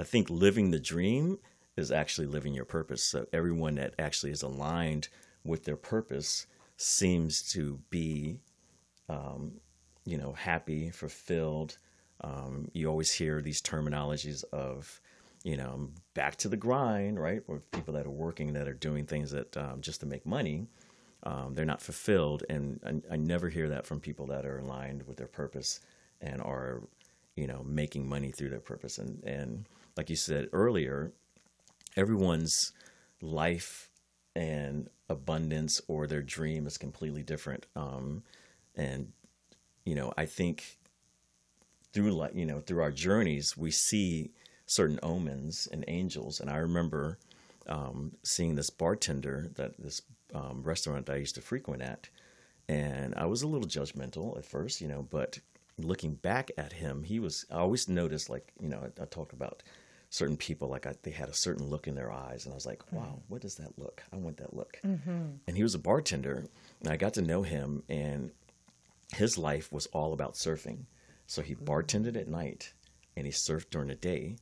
I 0.00 0.02
think 0.02 0.30
living 0.30 0.70
the 0.70 0.80
dream 0.80 1.38
is 1.76 1.92
actually 1.92 2.26
living 2.26 2.54
your 2.54 2.64
purpose. 2.64 3.02
So 3.02 3.26
everyone 3.34 3.74
that 3.74 3.92
actually 3.98 4.32
is 4.32 4.40
aligned 4.40 5.08
with 5.44 5.64
their 5.64 5.76
purpose 5.76 6.46
seems 6.78 7.42
to 7.52 7.78
be, 7.90 8.40
um, 9.10 9.60
you 10.06 10.16
know, 10.16 10.32
happy, 10.32 10.88
fulfilled. 10.88 11.76
Um, 12.22 12.70
you 12.72 12.88
always 12.88 13.12
hear 13.12 13.42
these 13.42 13.60
terminologies 13.60 14.42
of, 14.54 15.02
you 15.44 15.58
know, 15.58 15.90
back 16.14 16.36
to 16.36 16.48
the 16.48 16.56
grind, 16.56 17.20
right? 17.20 17.42
Or 17.46 17.60
people 17.70 17.92
that 17.92 18.06
are 18.06 18.10
working 18.10 18.54
that 18.54 18.68
are 18.68 18.72
doing 18.72 19.04
things 19.04 19.30
that 19.32 19.54
um, 19.58 19.82
just 19.82 20.00
to 20.00 20.06
make 20.06 20.24
money, 20.24 20.66
um, 21.24 21.52
they're 21.54 21.66
not 21.66 21.82
fulfilled. 21.82 22.42
And 22.48 22.80
I, 22.86 23.14
I 23.14 23.16
never 23.16 23.50
hear 23.50 23.68
that 23.68 23.84
from 23.84 24.00
people 24.00 24.26
that 24.28 24.46
are 24.46 24.60
aligned 24.60 25.06
with 25.06 25.18
their 25.18 25.26
purpose 25.26 25.80
and 26.22 26.40
are, 26.40 26.80
you 27.36 27.46
know, 27.46 27.62
making 27.66 28.08
money 28.08 28.30
through 28.30 28.48
their 28.48 28.60
purpose. 28.60 28.96
And 28.96 29.22
and 29.24 29.66
like 30.00 30.08
you 30.08 30.16
said 30.16 30.48
earlier, 30.54 31.12
everyone's 31.94 32.72
life 33.20 33.90
and 34.34 34.88
abundance 35.10 35.78
or 35.88 36.06
their 36.06 36.22
dream 36.22 36.66
is 36.66 36.78
completely 36.78 37.22
different. 37.22 37.66
Um, 37.76 38.22
and 38.74 39.12
you 39.84 39.94
know, 39.94 40.10
I 40.16 40.24
think 40.24 40.78
through 41.92 42.12
like 42.12 42.34
you 42.34 42.46
know 42.46 42.60
through 42.60 42.80
our 42.80 42.90
journeys, 42.90 43.58
we 43.58 43.70
see 43.70 44.30
certain 44.64 44.98
omens 45.02 45.68
and 45.70 45.84
angels. 45.86 46.40
And 46.40 46.48
I 46.48 46.56
remember 46.56 47.18
um, 47.68 48.12
seeing 48.22 48.54
this 48.54 48.70
bartender 48.70 49.50
that 49.56 49.78
this 49.78 50.00
um, 50.32 50.62
restaurant 50.62 51.04
that 51.04 51.16
I 51.16 51.18
used 51.18 51.34
to 51.34 51.42
frequent 51.42 51.82
at, 51.82 52.08
and 52.70 53.14
I 53.16 53.26
was 53.26 53.42
a 53.42 53.46
little 53.46 53.68
judgmental 53.68 54.38
at 54.38 54.46
first, 54.46 54.80
you 54.80 54.88
know, 54.88 55.06
but 55.10 55.40
looking 55.84 56.14
back 56.14 56.50
at 56.56 56.72
him, 56.72 57.02
he 57.02 57.18
was. 57.18 57.46
I 57.50 57.56
always 57.56 57.88
noticed, 57.88 58.30
like 58.30 58.52
you 58.60 58.68
know, 58.68 58.80
I, 58.80 59.02
I 59.02 59.06
talk 59.06 59.32
about 59.32 59.62
certain 60.10 60.36
people 60.36 60.68
like 60.68 60.86
I, 60.86 60.94
they 61.02 61.12
had 61.12 61.28
a 61.28 61.34
certain 61.34 61.68
look 61.68 61.86
in 61.86 61.94
their 61.94 62.12
eyes 62.12 62.44
and 62.44 62.52
i 62.52 62.56
was 62.56 62.66
like 62.66 62.82
wow 62.92 63.02
mm-hmm. 63.02 63.18
what 63.28 63.44
is 63.44 63.54
that 63.56 63.78
look 63.78 64.02
i 64.12 64.16
want 64.16 64.36
that 64.38 64.54
look 64.54 64.78
mm-hmm. 64.84 65.36
and 65.46 65.56
he 65.56 65.62
was 65.62 65.74
a 65.74 65.78
bartender 65.78 66.44
and 66.80 66.92
i 66.92 66.96
got 66.96 67.14
to 67.14 67.22
know 67.22 67.42
him 67.42 67.82
and 67.88 68.32
his 69.14 69.38
life 69.38 69.72
was 69.72 69.86
all 69.86 70.12
about 70.12 70.34
surfing 70.34 70.84
so 71.26 71.42
he 71.42 71.54
bartended 71.54 72.16
at 72.16 72.28
night 72.28 72.72
and 73.16 73.24
he 73.24 73.32
surfed 73.32 73.70
during 73.70 73.88
the 73.88 73.94
day 73.94 74.36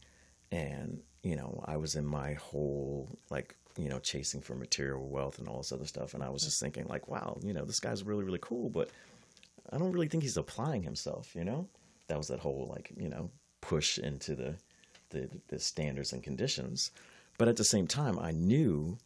and 0.50 1.00
you 1.22 1.36
know 1.36 1.62
i 1.66 1.76
was 1.76 1.94
in 1.94 2.04
my 2.04 2.32
whole 2.34 3.18
like 3.30 3.54
you 3.76 3.90
know 3.90 3.98
chasing 3.98 4.40
for 4.40 4.54
material 4.54 5.06
wealth 5.06 5.38
and 5.38 5.48
all 5.48 5.58
this 5.58 5.72
other 5.72 5.86
stuff 5.86 6.14
and 6.14 6.22
i 6.22 6.30
was 6.30 6.42
just 6.42 6.60
thinking 6.60 6.86
like 6.88 7.08
wow 7.08 7.38
you 7.42 7.52
know 7.52 7.64
this 7.64 7.80
guy's 7.80 8.02
really 8.02 8.24
really 8.24 8.40
cool 8.40 8.70
but 8.70 8.88
i 9.70 9.76
don't 9.76 9.92
really 9.92 10.08
think 10.08 10.22
he's 10.22 10.38
applying 10.38 10.82
himself 10.82 11.34
you 11.34 11.44
know 11.44 11.68
that 12.08 12.16
was 12.16 12.28
that 12.28 12.40
whole 12.40 12.66
like 12.70 12.90
you 12.96 13.10
know 13.10 13.30
push 13.60 13.98
into 13.98 14.34
the 14.34 14.54
the, 15.10 15.28
the 15.48 15.58
standards 15.58 16.12
and 16.12 16.22
conditions. 16.22 16.90
But 17.38 17.48
at 17.48 17.56
the 17.56 17.64
same 17.64 17.86
time, 17.86 18.18
I 18.18 18.32
knew 18.32 18.98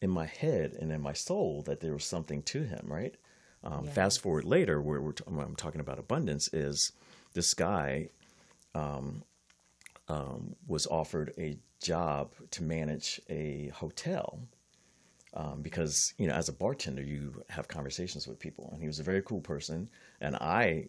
in 0.00 0.10
my 0.10 0.26
head 0.26 0.76
and 0.80 0.92
in 0.92 1.00
my 1.00 1.12
soul 1.12 1.62
that 1.62 1.80
there 1.80 1.92
was 1.92 2.04
something 2.04 2.42
to 2.42 2.62
him, 2.62 2.86
right? 2.86 3.14
Um, 3.64 3.84
yeah. 3.84 3.90
Fast 3.90 4.20
forward 4.20 4.44
later, 4.44 4.80
where 4.80 5.00
we're 5.00 5.12
t- 5.12 5.24
I'm 5.26 5.56
talking 5.56 5.80
about 5.80 5.98
abundance, 5.98 6.48
is 6.52 6.92
this 7.34 7.54
guy 7.54 8.10
um, 8.74 9.22
um, 10.08 10.54
was 10.66 10.86
offered 10.86 11.32
a 11.38 11.58
job 11.80 12.32
to 12.50 12.62
manage 12.62 13.20
a 13.28 13.70
hotel 13.74 14.40
um, 15.34 15.62
because 15.62 16.14
you 16.18 16.26
know 16.26 16.34
as 16.34 16.48
a 16.48 16.52
bartender 16.52 17.02
you 17.02 17.42
have 17.48 17.68
conversations 17.68 18.26
with 18.26 18.38
people 18.38 18.68
and 18.72 18.80
he 18.80 18.86
was 18.86 18.98
a 18.98 19.04
very 19.04 19.22
cool 19.22 19.40
person 19.40 19.88
and 20.20 20.34
i 20.36 20.88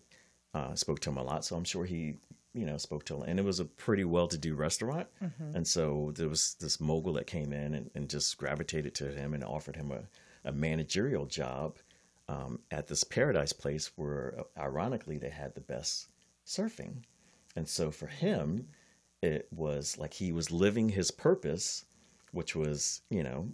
uh, 0.54 0.74
spoke 0.74 1.00
to 1.00 1.10
him 1.10 1.18
a 1.18 1.24
lot 1.24 1.46
so 1.46 1.56
i'm 1.56 1.64
sure 1.64 1.86
he 1.86 2.16
you 2.54 2.66
know 2.66 2.78
spoke 2.78 3.06
to 3.06 3.22
and 3.22 3.40
it 3.40 3.46
was 3.46 3.60
a 3.60 3.66
pretty 3.66 4.04
well-to-do 4.04 4.56
restaurant. 4.56 5.08
And 5.56 5.68
so 5.68 6.12
there 6.16 6.30
was 6.30 6.56
this 6.60 6.80
mogul 6.80 7.14
that 7.14 7.28
came 7.28 7.54
in 7.54 7.74
and, 7.74 7.92
and 7.96 8.10
just 8.10 8.38
gravitated 8.38 8.96
to 8.96 9.12
him 9.12 9.34
and 9.34 9.44
offered 9.44 9.76
him 9.76 9.92
a, 9.92 10.02
a 10.50 10.52
managerial 10.52 11.26
job 11.26 11.78
um, 12.28 12.60
at 12.72 12.88
this 12.88 13.04
paradise 13.04 13.54
place 13.54 13.92
where 13.96 14.36
uh, 14.40 14.60
ironically 14.60 15.18
they 15.18 15.30
had 15.30 15.54
the 15.56 15.62
best 15.62 16.10
surfing. 16.46 17.04
And 17.56 17.68
so 17.68 17.92
for 17.92 18.08
him 18.08 18.68
it 19.22 19.48
was 19.52 19.98
like 19.98 20.14
he 20.14 20.32
was 20.32 20.50
living 20.52 20.90
his 20.90 21.12
purpose 21.12 21.86
which 22.32 22.56
was 22.56 23.02
you 23.10 23.24
know 23.24 23.50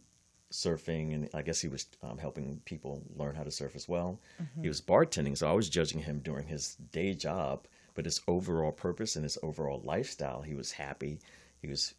surfing 0.51 1.13
and 1.13 1.27
i 1.34 1.41
guess 1.41 1.60
he 1.60 1.67
was 1.67 1.88
um, 2.03 2.17
helping 2.17 2.62
people 2.65 3.01
learn 3.15 3.36
how 3.36 3.43
to 3.43 3.51
surf 3.51 3.75
as 3.75 3.88
well. 3.89 4.21
He 4.62 4.67
was 4.67 4.79
bartending 4.81 5.36
so 5.38 5.49
i 5.49 5.53
was 5.53 5.69
judging 5.69 5.99
him 6.01 6.19
during 6.19 6.47
his 6.47 6.75
day 6.91 7.13
job 7.13 7.67
but 7.95 8.05
his 8.05 8.21
overall 8.27 8.71
purpose 8.71 9.15
and 9.15 9.23
his 9.23 9.38
overall 9.41 9.81
lifestyle 9.84 10.41
he 10.41 10.53
was 10.53 10.73
happy 10.73 11.19
he 11.62 11.67
was 11.67 11.93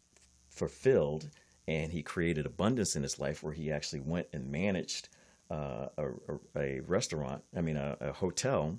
fulfilled 0.49 1.29
and 1.67 1.91
he 1.91 2.01
created 2.01 2.45
abundance 2.45 2.95
in 2.95 3.03
his 3.03 3.19
life 3.19 3.43
where 3.43 3.53
he 3.53 3.71
actually 3.71 3.99
went 3.99 4.27
and 4.31 4.49
managed 4.49 5.09
uh, 5.51 5.87
a, 5.97 6.07
a, 6.07 6.59
a 6.59 6.79
restaurant 6.81 7.43
i 7.55 7.61
mean 7.61 7.77
a, 7.77 7.97
a 7.99 8.11
hotel 8.13 8.77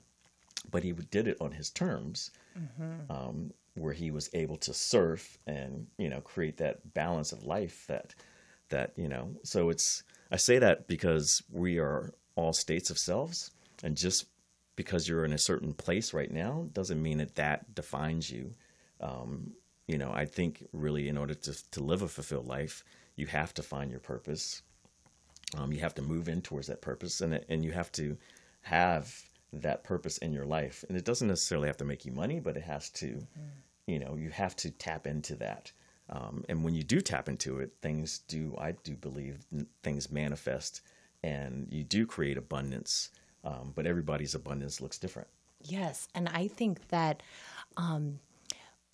but 0.71 0.83
he 0.83 0.93
did 0.93 1.29
it 1.29 1.37
on 1.41 1.53
his 1.53 1.71
terms 1.71 2.31
um, 3.11 3.53
where 3.75 3.93
he 3.93 4.11
was 4.11 4.29
able 4.35 4.57
to 4.57 4.75
surf 4.75 5.39
and 5.47 5.87
you 5.99 6.09
know 6.09 6.21
create 6.21 6.57
that 6.57 6.95
balance 6.95 7.33
of 7.33 7.45
life 7.45 7.85
that 7.87 8.15
that 8.71 8.93
you 8.97 9.09
know 9.09 9.31
so 9.43 9.71
it's 9.71 10.03
i 10.31 10.37
say 10.37 10.59
that 10.59 10.87
because 10.89 11.43
we 11.53 11.79
are 11.79 12.13
all 12.35 12.53
states 12.53 12.91
of 12.91 12.99
selves 12.99 13.51
and 13.83 13.97
just 13.97 14.27
because 14.79 15.09
you're 15.09 15.25
in 15.25 15.33
a 15.33 15.39
certain 15.51 15.75
place 15.75 16.15
right 16.15 16.31
now 16.31 16.67
doesn't 16.73 17.03
mean 17.03 17.19
that 17.19 17.35
that 17.35 17.75
defines 17.75 18.31
you. 18.31 18.55
Um, 19.01 19.53
you 19.91 19.97
know 19.97 20.13
i 20.13 20.27
think 20.27 20.67
really 20.75 21.09
in 21.09 21.17
order 21.17 21.33
to, 21.33 21.71
to 21.71 21.81
live 21.83 22.03
a 22.03 22.09
fulfilled 22.09 22.47
life 22.47 22.85
you 23.19 23.27
have 23.27 23.53
to 23.55 23.63
find 23.63 23.91
your 23.91 24.01
purpose. 24.01 24.63
Um, 25.57 25.73
you 25.73 25.81
have 25.81 25.95
to 25.97 26.03
move 26.03 26.29
in 26.29 26.41
towards 26.41 26.69
that 26.69 26.81
purpose 26.81 27.21
and, 27.21 27.41
and 27.49 27.65
you 27.65 27.73
have 27.73 27.91
to 27.93 28.17
have 28.61 29.13
that 29.53 29.83
purpose 29.83 30.19
in 30.19 30.33
your 30.33 30.45
life. 30.45 30.85
And 30.89 30.97
it 30.97 31.05
doesn't 31.05 31.27
necessarily 31.27 31.67
have 31.67 31.79
to 31.79 31.85
make 31.85 32.05
you 32.07 32.13
money 32.13 32.39
but 32.39 32.57
it 32.57 32.63
has 32.63 32.91
to 32.91 33.27
you 33.87 33.99
know 33.99 34.15
you 34.15 34.31
have 34.31 34.55
to 34.57 34.71
tap 34.71 35.07
into 35.07 35.35
that. 35.37 35.73
Um, 36.11 36.45
and 36.49 36.65
when 36.65 36.75
you 36.75 36.85
do 36.85 37.01
tap 37.01 37.29
into 37.29 37.59
it 37.59 37.73
things 37.83 38.21
do 38.29 38.55
i 38.59 38.73
do 38.73 38.97
believe 38.97 39.45
things 39.83 40.11
manifest 40.11 40.81
and 41.23 41.67
you 41.71 41.85
do 41.85 42.07
create 42.07 42.39
abundance 42.39 43.11
um, 43.45 43.73
but 43.75 43.87
everybody's 43.87 44.35
abundance 44.35 44.81
looks 44.81 44.99
different 44.99 45.29
Yes. 45.63 46.09
And 46.15 46.29
I 46.29 46.49
think 46.49 46.89
that 46.89 47.23
um, 47.77 48.21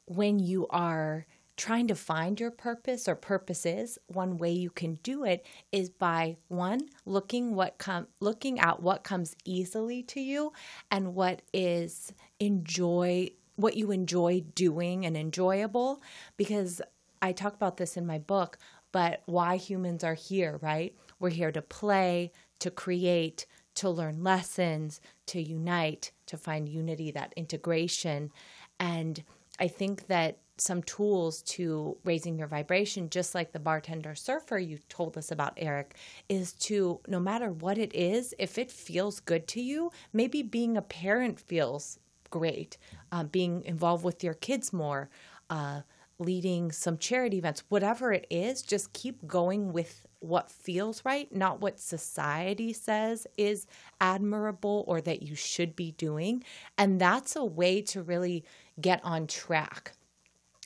when 0.06 0.38
you 0.38 0.66
are 0.68 1.26
trying 1.56 1.86
to 1.86 1.94
find 1.94 2.40
your 2.40 2.50
purpose 2.50 3.06
or 3.06 3.14
purposes, 3.14 3.98
one 4.08 4.38
way 4.38 4.50
you 4.50 4.70
can 4.70 4.94
do 5.02 5.24
it 5.24 5.46
is 5.70 5.88
by 5.88 6.36
one 6.48 6.80
looking 7.06 7.54
what 7.54 7.78
come 7.78 8.08
looking 8.18 8.58
at 8.58 8.82
what 8.82 9.04
comes 9.04 9.36
easily 9.44 10.02
to 10.02 10.20
you 10.20 10.52
and 10.90 11.14
what 11.14 11.42
is 11.52 12.12
enjoy 12.40 13.28
what 13.54 13.76
you 13.76 13.92
enjoy 13.92 14.42
doing 14.56 15.06
and 15.06 15.16
enjoyable 15.16 16.02
because 16.36 16.82
I 17.22 17.30
talk 17.30 17.54
about 17.54 17.76
this 17.76 17.96
in 17.96 18.04
my 18.04 18.18
book, 18.18 18.58
but 18.90 19.22
why 19.26 19.56
humans 19.56 20.02
are 20.02 20.14
here, 20.14 20.58
right? 20.60 20.92
We're 21.20 21.30
here 21.30 21.52
to 21.52 21.62
play, 21.62 22.32
to 22.58 22.70
create, 22.70 23.46
to 23.76 23.90
learn 23.90 24.22
lessons, 24.22 25.00
to 25.26 25.40
unite, 25.40 26.12
to 26.26 26.36
find 26.36 26.68
unity, 26.68 27.10
that 27.10 27.32
integration. 27.36 28.30
And 28.78 29.22
I 29.58 29.68
think 29.68 30.06
that 30.08 30.38
some 30.56 30.82
tools 30.82 31.42
to 31.42 31.96
raising 32.04 32.38
your 32.38 32.46
vibration, 32.46 33.10
just 33.10 33.34
like 33.34 33.52
the 33.52 33.58
bartender 33.58 34.14
surfer 34.14 34.58
you 34.58 34.78
told 34.88 35.18
us 35.18 35.30
about, 35.32 35.54
Eric, 35.56 35.96
is 36.28 36.52
to 36.52 37.00
no 37.08 37.18
matter 37.18 37.50
what 37.50 37.76
it 37.78 37.94
is, 37.94 38.34
if 38.38 38.56
it 38.58 38.70
feels 38.70 39.20
good 39.20 39.48
to 39.48 39.60
you, 39.60 39.90
maybe 40.12 40.42
being 40.42 40.76
a 40.76 40.82
parent 40.82 41.40
feels 41.40 41.98
great, 42.30 42.78
uh, 43.10 43.24
being 43.24 43.64
involved 43.64 44.04
with 44.04 44.22
your 44.22 44.34
kids 44.34 44.72
more, 44.72 45.08
uh, 45.50 45.80
leading 46.18 46.70
some 46.70 46.98
charity 46.98 47.38
events, 47.38 47.64
whatever 47.68 48.12
it 48.12 48.26
is, 48.30 48.62
just 48.62 48.92
keep 48.92 49.26
going 49.26 49.72
with 49.72 50.03
what 50.24 50.50
feels 50.50 51.04
right, 51.04 51.32
not 51.34 51.60
what 51.60 51.78
society 51.78 52.72
says 52.72 53.26
is 53.36 53.66
admirable 54.00 54.84
or 54.86 55.00
that 55.00 55.22
you 55.22 55.34
should 55.34 55.76
be 55.76 55.92
doing. 55.92 56.42
And 56.78 57.00
that's 57.00 57.36
a 57.36 57.44
way 57.44 57.82
to 57.82 58.02
really 58.02 58.44
get 58.80 59.00
on 59.04 59.26
track 59.26 59.92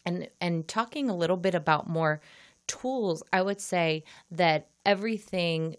and 0.07 0.29
and 0.41 0.67
talking 0.67 1.11
a 1.11 1.17
little 1.17 1.37
bit 1.37 1.55
about 1.55 1.89
more 1.89 2.21
tools 2.67 3.23
i 3.33 3.43
would 3.43 3.61
say 3.61 4.03
that 4.31 4.69
everything 4.87 5.77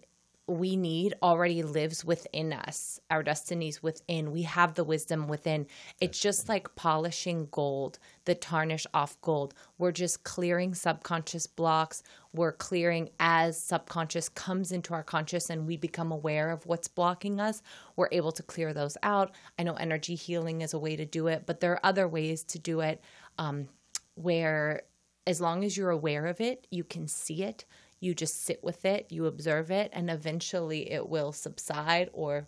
we 0.50 0.76
need 0.76 1.14
already 1.22 1.62
lives 1.62 2.04
within 2.04 2.52
us 2.52 2.98
our 3.08 3.22
destinies 3.22 3.82
within. 3.82 4.32
We 4.32 4.42
have 4.42 4.74
the 4.74 4.82
wisdom 4.82 5.28
within. 5.28 5.66
It's 6.00 6.18
just 6.18 6.48
like 6.48 6.74
polishing 6.74 7.46
gold 7.50 7.98
the 8.24 8.34
tarnish 8.34 8.86
off 8.92 9.20
gold. 9.22 9.54
We're 9.78 9.92
just 9.92 10.24
clearing 10.24 10.74
subconscious 10.74 11.46
blocks. 11.46 12.02
We're 12.32 12.52
clearing 12.52 13.10
as 13.18 13.60
subconscious 13.60 14.28
comes 14.28 14.72
into 14.72 14.92
our 14.92 15.02
conscious 15.02 15.50
and 15.50 15.66
we 15.66 15.76
become 15.76 16.12
aware 16.12 16.50
of 16.50 16.66
what's 16.66 16.88
blocking 16.88 17.40
us 17.40 17.62
we're 17.96 18.08
able 18.12 18.32
to 18.32 18.42
clear 18.42 18.72
those 18.72 18.96
out. 19.02 19.32
I 19.58 19.62
know 19.62 19.74
energy 19.74 20.14
healing 20.14 20.62
is 20.62 20.74
a 20.74 20.78
way 20.78 20.96
to 20.96 21.04
do 21.04 21.28
it 21.28 21.44
but 21.46 21.60
there 21.60 21.72
are 21.72 21.80
other 21.84 22.08
ways 22.08 22.44
to 22.44 22.58
do 22.58 22.80
it 22.80 23.02
um, 23.38 23.68
where 24.14 24.82
as 25.26 25.40
long 25.40 25.64
as 25.64 25.76
you're 25.76 25.90
aware 25.90 26.26
of 26.26 26.40
it, 26.40 26.66
you 26.70 26.82
can 26.82 27.06
see 27.06 27.42
it, 27.42 27.64
you 28.00 28.14
just 28.14 28.44
sit 28.44 28.64
with 28.64 28.84
it, 28.84 29.06
you 29.10 29.26
observe 29.26 29.70
it, 29.70 29.90
and 29.92 30.10
eventually 30.10 30.90
it 30.90 31.08
will 31.08 31.32
subside 31.32 32.08
or 32.12 32.46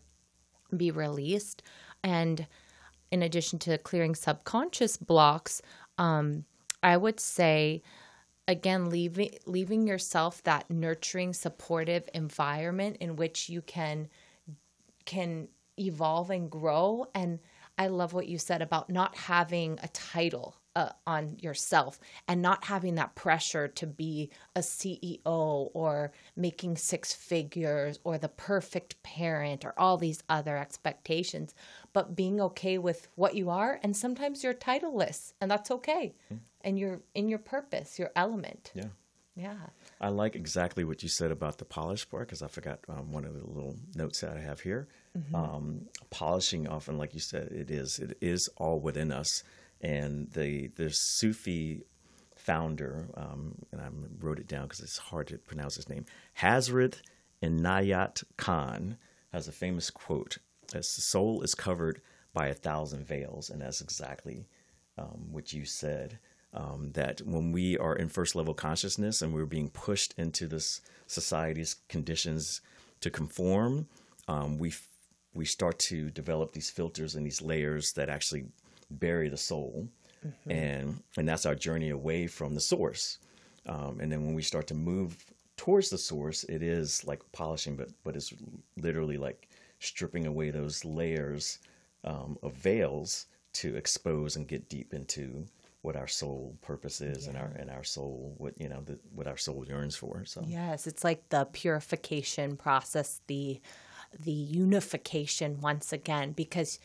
be 0.76 0.90
released. 0.90 1.62
And 2.02 2.46
in 3.10 3.22
addition 3.22 3.58
to 3.60 3.78
clearing 3.78 4.14
subconscious 4.14 4.96
blocks, 4.96 5.60
um, 5.98 6.44
I 6.82 6.96
would 6.96 7.20
say 7.20 7.82
again 8.48 8.90
leaving 8.90 9.30
leaving 9.46 9.86
yourself 9.86 10.42
that 10.42 10.68
nurturing 10.68 11.32
supportive 11.32 12.08
environment 12.14 12.96
in 13.00 13.16
which 13.16 13.48
you 13.48 13.62
can 13.62 14.08
can 15.04 15.48
evolve 15.78 16.30
and 16.30 16.50
grow 16.50 17.06
and 17.14 17.38
i 17.78 17.86
love 17.86 18.12
what 18.12 18.26
you 18.26 18.38
said 18.38 18.60
about 18.60 18.90
not 18.90 19.16
having 19.16 19.78
a 19.82 19.88
title 19.88 20.56
uh, 20.76 20.90
on 21.06 21.36
yourself 21.38 21.98
and 22.28 22.40
not 22.40 22.64
having 22.64 22.94
that 22.96 23.14
pressure 23.14 23.68
to 23.68 23.86
be 23.86 24.30
a 24.56 24.60
ceo 24.60 25.70
or 25.74 26.12
making 26.36 26.76
six 26.76 27.12
figures 27.12 27.98
or 28.04 28.18
the 28.18 28.28
perfect 28.28 29.02
parent 29.02 29.64
or 29.64 29.74
all 29.78 29.96
these 29.96 30.22
other 30.28 30.56
expectations 30.56 31.54
but 31.92 32.16
being 32.16 32.40
okay 32.40 32.78
with 32.78 33.08
what 33.16 33.34
you 33.34 33.50
are 33.50 33.78
and 33.82 33.96
sometimes 33.96 34.42
you're 34.42 34.54
titleless 34.54 35.32
and 35.40 35.50
that's 35.50 35.70
okay. 35.70 36.14
And 36.62 36.78
you're 36.78 37.00
in 37.14 37.28
your 37.28 37.38
purpose 37.38 37.98
your 37.98 38.10
element. 38.14 38.72
Yeah. 38.74 38.84
Yeah. 39.34 39.56
I 40.00 40.08
like 40.08 40.36
exactly 40.36 40.84
what 40.84 41.02
you 41.02 41.08
said 41.08 41.30
about 41.30 41.58
the 41.58 41.64
polish 41.64 42.08
part 42.08 42.28
because 42.28 42.42
I 42.42 42.48
forgot 42.48 42.80
um, 42.88 43.12
one 43.12 43.24
of 43.24 43.32
the 43.32 43.46
little 43.46 43.76
notes 43.94 44.20
that 44.20 44.36
I 44.36 44.40
have 44.40 44.60
here. 44.60 44.88
Um, 45.34 45.86
polishing 46.10 46.68
often, 46.68 46.98
like 46.98 47.14
you 47.14 47.20
said, 47.20 47.48
it 47.48 47.70
is 47.70 47.98
it 47.98 48.16
is 48.20 48.48
all 48.56 48.78
within 48.78 49.10
us. 49.10 49.42
And 49.82 50.30
the 50.32 50.68
the 50.68 50.90
Sufi 50.90 51.82
founder, 52.36 53.08
um, 53.14 53.56
and 53.72 53.80
I 53.80 53.88
wrote 54.20 54.38
it 54.38 54.48
down 54.48 54.64
because 54.64 54.80
it's 54.80 54.98
hard 54.98 55.28
to 55.28 55.38
pronounce 55.38 55.76
his 55.76 55.88
name, 55.88 56.04
Hazrat 56.40 57.00
Inayat 57.42 58.24
Khan 58.36 58.96
has 59.32 59.48
a 59.48 59.52
famous 59.52 59.90
quote: 59.90 60.38
"As 60.74 60.94
the 60.94 61.02
soul 61.02 61.42
is 61.42 61.54
covered 61.54 62.00
by 62.32 62.46
a 62.48 62.54
thousand 62.54 63.06
veils," 63.06 63.50
and 63.50 63.60
that's 63.60 63.80
exactly 63.80 64.48
um, 64.98 65.32
what 65.32 65.52
you 65.52 65.64
said. 65.64 66.18
Um, 66.54 66.90
that 66.92 67.22
when 67.22 67.50
we 67.50 67.78
are 67.78 67.96
in 67.96 68.10
first 68.10 68.36
level 68.36 68.52
consciousness 68.52 69.22
and 69.22 69.32
we're 69.32 69.46
being 69.46 69.70
pushed 69.70 70.12
into 70.18 70.46
this 70.46 70.82
society's 71.06 71.76
conditions 71.88 72.60
to 73.00 73.08
conform, 73.08 73.88
um, 74.28 74.58
we 74.58 74.68
f- 74.68 74.86
we 75.32 75.46
start 75.46 75.78
to 75.88 76.10
develop 76.10 76.52
these 76.52 76.68
filters 76.68 77.14
and 77.14 77.24
these 77.24 77.40
layers 77.40 77.92
that 77.94 78.10
actually 78.10 78.44
bury 78.98 79.28
the 79.28 79.36
soul, 79.36 79.88
and 80.46 81.02
and 81.16 81.28
that's 81.28 81.46
our 81.46 81.54
journey 81.54 81.90
away 81.90 82.26
from 82.26 82.54
the 82.54 82.60
source. 82.60 83.18
Um, 83.66 84.00
and 84.00 84.10
then 84.10 84.26
when 84.26 84.34
we 84.34 84.42
start 84.42 84.66
to 84.68 84.74
move 84.74 85.24
towards 85.56 85.90
the 85.90 85.98
source, 85.98 86.44
it 86.44 86.62
is 86.62 87.04
like 87.04 87.20
polishing, 87.32 87.76
but 87.76 87.88
but 88.04 88.16
it's 88.16 88.32
literally 88.76 89.16
like 89.16 89.48
stripping 89.78 90.26
away 90.26 90.50
those 90.50 90.84
layers 90.84 91.58
um, 92.04 92.38
of 92.42 92.54
veils 92.54 93.26
to 93.52 93.76
expose 93.76 94.36
and 94.36 94.48
get 94.48 94.68
deep 94.68 94.94
into 94.94 95.46
what 95.82 95.96
our 95.96 96.06
soul 96.06 96.56
purpose 96.62 97.00
is 97.00 97.26
and 97.26 97.36
our 97.36 97.52
and 97.56 97.68
our 97.68 97.82
soul 97.84 98.34
what 98.38 98.54
you 98.58 98.68
know 98.68 98.80
the, 98.82 98.98
what 99.14 99.26
our 99.26 99.36
soul 99.36 99.64
yearns 99.66 99.96
for. 99.96 100.24
So 100.24 100.42
Yes, 100.46 100.86
it's 100.86 101.04
like 101.04 101.28
the 101.28 101.44
purification 101.52 102.56
process, 102.56 103.20
the 103.26 103.60
the 104.18 104.32
unification 104.32 105.60
once 105.60 105.92
again 105.92 106.32
because 106.32 106.78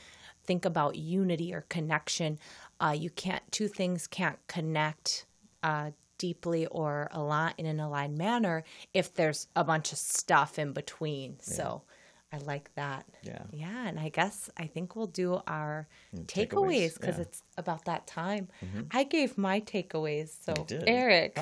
think 0.47 0.65
about 0.65 0.95
unity 0.95 1.53
or 1.53 1.65
connection. 1.69 2.39
Uh, 2.79 2.95
you 2.97 3.10
can't 3.12 3.43
two 3.51 3.67
things 3.67 4.07
can't 4.07 4.39
connect 4.47 5.25
uh, 5.62 5.91
deeply 6.17 6.65
or 6.67 7.10
align 7.12 7.53
in 7.57 7.65
an 7.65 7.79
aligned 7.79 8.17
manner 8.17 8.63
if 8.93 9.13
there's 9.13 9.47
a 9.55 9.63
bunch 9.63 9.91
of 9.91 9.97
stuff 9.97 10.57
in 10.57 10.73
between. 10.73 11.38
So 11.41 11.83
I 12.31 12.38
like 12.39 12.73
that. 12.75 13.05
Yeah. 13.23 13.43
Yeah, 13.51 13.88
and 13.88 13.99
I 13.99 14.10
guess 14.10 14.49
I 14.57 14.67
think 14.67 14.95
we'll 14.95 15.07
do 15.07 15.41
our 15.47 15.88
takeaways, 16.13 16.47
takeaways 16.49 16.99
because 16.99 17.15
yeah. 17.15 17.21
it's 17.21 17.43
about 17.57 17.86
that 17.86 18.05
time. 18.05 18.49
I 18.91 19.03
gave 19.05 19.38
my 19.38 19.62
takeaways, 19.62 20.31
so? 20.43 20.65
Eric, 20.86 21.39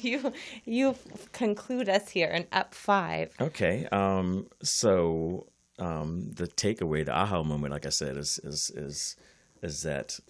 you 0.02 0.32
you 0.64 0.96
conclude 1.32 1.88
us 1.88 2.10
here 2.10 2.28
in 2.28 2.46
up 2.52 2.74
five. 2.74 3.34
Okay. 3.40 3.86
Um, 3.90 4.48
so 4.62 5.46
um, 5.82 6.30
the 6.34 6.46
takeaway, 6.46 7.04
the 7.04 7.12
aha 7.12 7.42
moment, 7.42 7.72
like 7.72 7.86
I 7.86 7.90
said, 7.90 8.16
is 8.16 8.38
is 8.44 8.70
is 8.70 9.16
is 9.62 9.82
that 9.82 10.20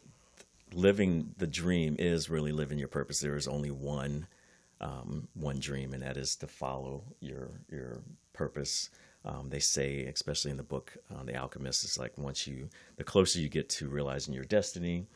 living 0.73 1.35
the 1.37 1.47
dream 1.47 1.97
is 1.99 2.31
really 2.31 2.53
living 2.53 2.79
your 2.79 2.89
purpose. 2.89 3.21
There 3.21 3.37
is 3.37 3.47
only 3.47 3.71
one 3.71 4.27
um, 4.81 5.29
one 5.35 5.59
dream, 5.61 5.93
and 5.93 6.03
that 6.03 6.17
is 6.17 6.37
to 6.37 6.47
follow 6.47 7.03
your 7.21 7.51
your 7.71 8.01
purpose. 8.33 8.91
Um, 9.25 9.51
they 9.51 9.61
say, 9.61 10.07
especially 10.07 10.51
in 10.51 10.57
the 10.57 10.65
book 10.65 10.97
uh, 11.15 11.23
The 11.23 11.37
Alchemist, 11.37 11.85
it's 11.85 11.99
like 11.99 12.19
once 12.19 12.45
you, 12.45 12.69
the 12.97 13.05
closer 13.05 13.39
you 13.39 13.49
get 13.49 13.69
to 13.69 13.87
realizing 13.89 14.35
your 14.35 14.43
destiny, 14.45 15.07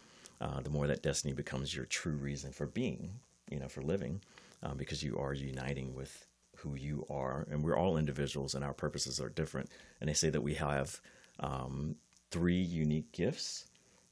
uh, 0.41 0.61
the 0.61 0.71
more 0.71 0.87
that 0.87 1.03
destiny 1.03 1.35
becomes 1.35 1.75
your 1.75 1.87
true 1.87 2.13
reason 2.13 2.53
for 2.53 2.67
being, 2.67 3.11
you 3.51 3.59
know, 3.59 3.67
for 3.67 3.83
living, 3.83 4.21
um, 4.63 4.77
because 4.77 5.03
you 5.03 5.19
are 5.19 5.35
uniting 5.35 5.93
with 5.93 6.26
who 6.59 6.75
you 6.75 7.07
are, 7.11 7.47
and 7.51 7.63
we're 7.63 7.77
all 7.77 7.97
individuals, 7.97 8.55
and 8.55 8.65
our 8.65 8.75
purposes 8.75 9.21
are 9.21 9.29
different. 9.29 9.71
And 10.01 10.09
they 10.09 10.15
say 10.15 10.31
that 10.31 10.43
we 10.43 10.55
have 10.55 11.01
um, 11.41 11.97
three 12.31 12.61
unique 12.61 13.13
gifts. 13.13 13.67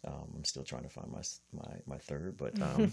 Um, 0.06 0.32
I'm 0.36 0.44
still 0.44 0.64
trying 0.64 0.82
to 0.82 0.88
find 0.88 1.10
my 1.10 1.22
my 1.52 1.74
my 1.86 1.98
third, 1.98 2.36
but 2.36 2.60
um, 2.62 2.92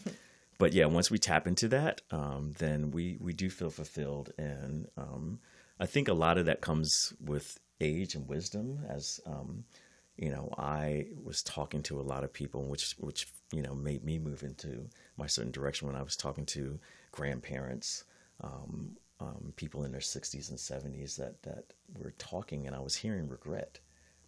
but 0.58 0.74
yeah, 0.74 0.86
once 0.86 1.10
we 1.10 1.18
tap 1.18 1.48
into 1.48 1.68
that, 1.70 2.02
um, 2.12 2.54
then 2.60 2.92
we 2.92 3.18
we 3.20 3.34
do 3.34 3.50
feel 3.50 3.70
fulfilled, 3.70 4.32
and 4.38 4.88
um, 4.98 5.40
I 5.80 5.86
think 5.86 6.08
a 6.08 6.14
lot 6.14 6.38
of 6.38 6.46
that 6.46 6.62
comes 6.62 7.14
with 7.20 7.60
age 7.80 8.16
and 8.16 8.28
wisdom. 8.28 8.80
As 8.88 9.20
um, 9.26 9.66
you 10.18 10.30
know, 10.30 10.54
I 10.58 11.08
was 11.24 11.42
talking 11.42 11.82
to 11.84 12.00
a 12.00 12.04
lot 12.04 12.24
of 12.24 12.32
people, 12.32 12.70
which 12.70 12.96
which 13.00 13.28
you 13.52 13.62
know 13.62 13.74
made 13.74 14.04
me 14.04 14.20
move 14.20 14.44
into 14.44 14.88
my 15.18 15.28
certain 15.28 15.52
direction 15.52 15.88
when 15.88 15.98
I 15.98 16.04
was 16.04 16.16
talking 16.16 16.46
to 16.48 16.80
grandparents. 17.12 18.04
Um, 18.42 18.98
um, 19.22 19.54
people 19.56 19.84
in 19.86 19.92
their 19.92 20.02
60s 20.02 20.50
and 20.50 20.58
70s 20.58 21.16
that, 21.18 21.42
that 21.44 21.66
were 21.98 22.14
talking, 22.18 22.66
and 22.68 22.76
I 22.76 22.80
was 22.80 22.96
hearing 22.96 23.28
regret. 23.30 23.80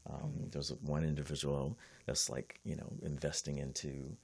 Um, 0.09 0.33
There's 0.51 0.71
one 0.81 1.03
individual 1.03 1.77
that's 2.05 2.29
like, 2.29 2.59
you 2.63 2.75
know, 2.75 2.91
investing 3.01 3.57
into 3.57 4.15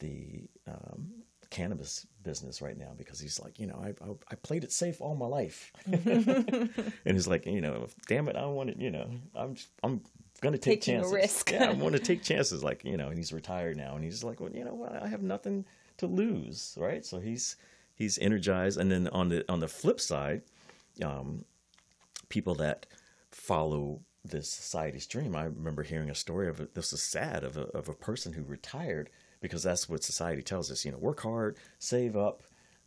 the 0.00 0.48
um, 0.66 1.08
cannabis 1.50 2.06
business 2.22 2.62
right 2.62 2.78
now 2.78 2.92
because 2.96 3.20
he's 3.20 3.38
like, 3.40 3.58
you 3.58 3.66
know, 3.66 3.80
I, 3.82 3.88
I, 4.04 4.10
I 4.32 4.34
played 4.36 4.64
it 4.64 4.72
safe 4.72 5.00
all 5.00 5.14
my 5.14 5.26
life. 5.26 5.72
and 5.86 6.70
he's 7.04 7.28
like, 7.28 7.46
you 7.46 7.60
know, 7.60 7.86
damn 8.08 8.28
it, 8.28 8.36
I 8.36 8.46
want 8.46 8.70
it, 8.70 8.78
you 8.78 8.90
know, 8.90 9.08
I'm, 9.36 9.56
I'm 9.82 10.00
going 10.40 10.52
to 10.52 10.58
take 10.58 10.80
Taking 10.80 10.96
a 10.96 10.98
chances. 10.98 11.12
risk. 11.14 11.52
yeah, 11.52 11.70
I 11.70 11.72
want 11.72 11.94
to 11.94 12.00
take 12.00 12.22
chances. 12.22 12.62
Like, 12.64 12.84
you 12.84 12.96
know, 12.96 13.08
and 13.08 13.18
he's 13.18 13.32
retired 13.32 13.76
now 13.76 13.94
and 13.96 14.04
he's 14.04 14.24
like, 14.24 14.40
well, 14.40 14.50
you 14.52 14.64
know 14.64 14.74
what? 14.74 15.00
I 15.02 15.08
have 15.08 15.22
nothing 15.22 15.64
to 15.98 16.06
lose. 16.06 16.76
Right. 16.78 17.04
So 17.04 17.18
he's, 17.20 17.56
he's 17.94 18.18
energized. 18.18 18.78
And 18.78 18.90
then 18.90 19.08
on 19.08 19.28
the, 19.28 19.44
on 19.50 19.60
the 19.60 19.68
flip 19.68 20.00
side, 20.00 20.42
um, 21.02 21.44
people 22.28 22.54
that 22.56 22.86
follow 23.30 24.00
this 24.24 24.50
society's 24.50 25.06
dream. 25.06 25.36
I 25.36 25.44
remember 25.44 25.82
hearing 25.82 26.10
a 26.10 26.14
story 26.14 26.48
of 26.48 26.60
a, 26.60 26.68
this 26.74 26.92
is 26.92 27.02
sad 27.02 27.44
of 27.44 27.56
a, 27.56 27.64
of 27.76 27.88
a 27.88 27.94
person 27.94 28.32
who 28.32 28.42
retired 28.42 29.10
because 29.40 29.62
that's 29.62 29.88
what 29.88 30.02
society 30.02 30.42
tells 30.42 30.70
us. 30.70 30.84
You 30.84 30.92
know, 30.92 30.98
work 30.98 31.20
hard, 31.20 31.58
save 31.78 32.16
up, 32.16 32.42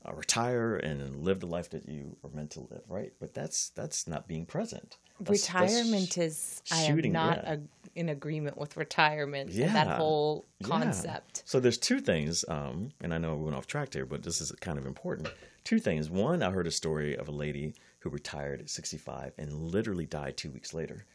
uh, 0.07 0.13
retire, 0.13 0.75
and 0.75 1.23
live 1.23 1.39
the 1.39 1.45
life 1.45 1.69
that 1.69 1.87
you 1.87 2.17
are 2.23 2.31
meant 2.33 2.51
to 2.51 2.61
live. 2.61 2.81
Right? 2.87 3.13
But 3.19 3.33
that's 3.33 3.69
that's 3.69 4.07
not 4.07 4.27
being 4.27 4.45
present. 4.45 4.97
That's- 5.19 5.41
that's 5.47 5.53
retirement 5.53 6.13
sh- 6.13 6.17
is 6.17 6.61
I 6.71 6.81
am 6.83 6.97
not 7.11 7.43
yeah. 7.43 7.53
a, 7.53 7.59
in 7.99 8.09
agreement 8.09 8.57
with 8.57 8.77
retirement 8.77 9.49
and 9.49 9.57
Yeah. 9.59 9.73
that 9.73 9.97
whole 9.97 10.45
Yeah. 10.59 10.67
concept. 10.67 11.43
So 11.45 11.59
there's 11.59 11.77
two 11.77 11.99
things, 11.99 12.45
um, 12.47 12.91
and 13.01 13.13
I 13.13 13.17
know 13.17 13.35
we 13.35 13.45
went 13.45 13.55
off 13.55 13.67
track 13.67 13.89
there, 13.91 14.05
but 14.05 14.23
this 14.23 14.39
is 14.41 14.51
kind 14.61 14.77
of 14.77 14.85
important. 14.85 15.29
Two 15.63 15.79
things. 15.79 16.09
One, 16.09 16.43
I 16.43 16.51
heard 16.51 16.67
a 16.67 16.71
story 16.71 17.15
of 17.17 17.27
a 17.27 17.31
lady 17.31 17.73
who 17.99 18.09
retired 18.09 18.61
at 18.61 18.69
65 18.69 19.33
and 19.37 19.51
literally 19.51 20.05
died 20.05 20.37
two 20.37 20.51
weeks 20.51 20.73
later. 20.73 21.05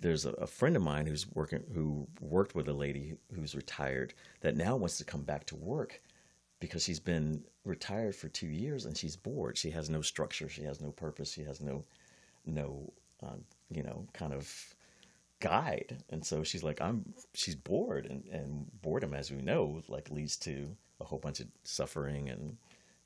There's 0.00 0.26
a, 0.26 0.30
a 0.32 0.46
friend 0.48 0.74
of 0.74 0.82
mine 0.82 1.06
who's 1.06 1.30
working, 1.32 1.62
who 1.72 2.08
worked 2.20 2.54
with 2.56 2.68
a 2.68 2.72
lady 2.72 3.16
who's 3.32 3.54
retired 3.54 4.12
that 4.40 4.56
now 4.56 4.74
wants 4.76 4.98
to 4.98 5.04
come 5.04 5.22
back 5.22 5.46
to 5.46 5.56
work 5.56 6.02
because 6.58 6.82
she's 6.82 6.98
been 7.00 7.44
retired 7.64 8.16
for 8.16 8.28
two 8.28 8.48
years 8.48 8.84
and 8.86 8.96
she's 8.96 9.14
bored. 9.16 9.56
She 9.56 9.70
has 9.70 9.88
no 9.88 10.02
structure. 10.02 10.48
She 10.48 10.62
has 10.64 10.80
no 10.80 10.90
purpose. 10.90 11.32
She 11.32 11.44
has 11.44 11.60
no, 11.60 11.84
no, 12.44 12.92
uh, 13.22 13.36
you 13.70 13.82
know, 13.82 14.06
kind 14.12 14.32
of 14.32 14.74
guide. 15.40 15.96
And 16.10 16.24
so 16.24 16.42
she's 16.42 16.62
like, 16.62 16.80
I'm, 16.80 17.12
she's 17.34 17.54
bored 17.54 18.06
and, 18.06 18.24
and 18.32 18.66
boredom, 18.82 19.14
as 19.14 19.30
we 19.30 19.42
know, 19.42 19.82
like 19.88 20.10
leads 20.10 20.36
to 20.38 20.74
a 21.00 21.04
whole 21.04 21.18
bunch 21.18 21.40
of 21.40 21.46
suffering 21.64 22.30
and 22.30 22.56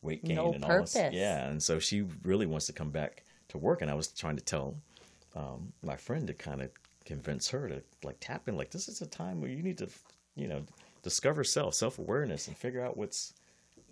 weight 0.02 0.24
gain 0.24 0.36
No 0.36 0.52
and 0.52 0.64
all 0.64 0.80
this. 0.80 0.94
purpose. 0.94 1.14
Yeah. 1.14 1.48
And 1.48 1.62
so 1.62 1.78
she 1.78 2.04
really 2.22 2.46
wants 2.46 2.66
to 2.66 2.72
come 2.72 2.90
back 2.90 3.24
to 3.48 3.58
work. 3.58 3.82
And 3.82 3.90
I 3.90 3.94
was 3.94 4.08
trying 4.08 4.36
to 4.36 4.44
tell 4.44 4.76
um, 5.34 5.72
my 5.82 5.96
friend 5.96 6.26
to 6.26 6.34
kind 6.34 6.62
of 6.62 6.70
convince 7.04 7.48
her 7.48 7.68
to 7.68 7.82
like 8.04 8.16
tap 8.20 8.48
in, 8.48 8.56
like, 8.56 8.70
this 8.70 8.88
is 8.88 9.00
a 9.00 9.06
time 9.06 9.40
where 9.40 9.50
you 9.50 9.62
need 9.62 9.78
to, 9.78 9.88
you 10.36 10.46
know, 10.46 10.62
discover 11.02 11.42
self, 11.42 11.74
self 11.74 11.98
awareness 11.98 12.48
and 12.48 12.56
figure 12.56 12.84
out 12.84 12.96
what's, 12.96 13.34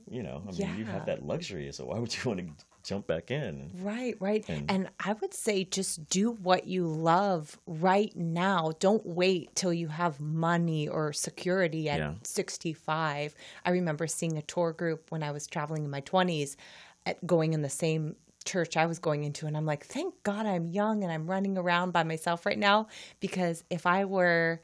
you 0.09 0.23
know, 0.23 0.43
I 0.47 0.53
mean, 0.53 0.77
you 0.79 0.85
have 0.85 1.07
that 1.07 1.25
luxury. 1.27 1.73
So 1.73 1.87
why 1.87 1.99
would 1.99 2.15
you 2.15 2.31
want 2.31 2.41
to 2.41 2.65
jump 2.87 3.07
back 3.07 3.31
in? 3.31 3.73
Right, 3.83 4.15
right. 4.21 4.45
And- 4.49 4.71
And, 4.71 4.89
I 5.01 5.13
would 5.15 5.35
say 5.35 5.65
just 5.65 6.09
do 6.09 6.31
what 6.33 6.67
you 6.67 6.87
love 6.87 7.59
right 7.67 8.15
now. 8.17 8.73
Don't 8.79 9.05
wait 9.05 9.55
till 9.55 9.73
you 9.73 9.89
have 9.89 10.21
money 10.21 10.89
or 10.89 11.13
security 11.13 11.91
at 11.91 11.99
Yeah. 11.99 12.15
65. 12.23 13.35
I 13.65 13.71
remember 13.71 14.07
seeing 14.07 14.39
a 14.39 14.43
tour 14.43 14.73
group 14.73 15.11
when 15.11 15.23
I 15.23 15.33
was 15.33 15.47
traveling 15.47 15.85
in 15.85 15.91
my 15.91 16.01
20s 16.01 16.57
at 17.05 17.17
uh, 17.17 17.19
going 17.27 17.53
in 17.55 17.63
the 17.63 17.69
same 17.69 18.17
church 18.45 18.77
I 18.77 18.87
was 18.87 19.01
going 19.01 19.25
into 19.25 19.47
and 19.47 19.57
I'm 19.57 19.67
like, 19.67 19.85
"Thank 19.85 20.23
God 20.23 20.47
I'm 20.47 20.69
young 20.69 21.03
and 21.03 21.13
I'm 21.13 21.27
running 21.29 21.59
around 21.59 21.91
by 21.93 22.05
myself 22.05 22.47
right 22.47 22.59
now 22.59 22.87
because 23.19 23.65
if 23.71 23.87
I 23.87 24.05
were 24.05 24.61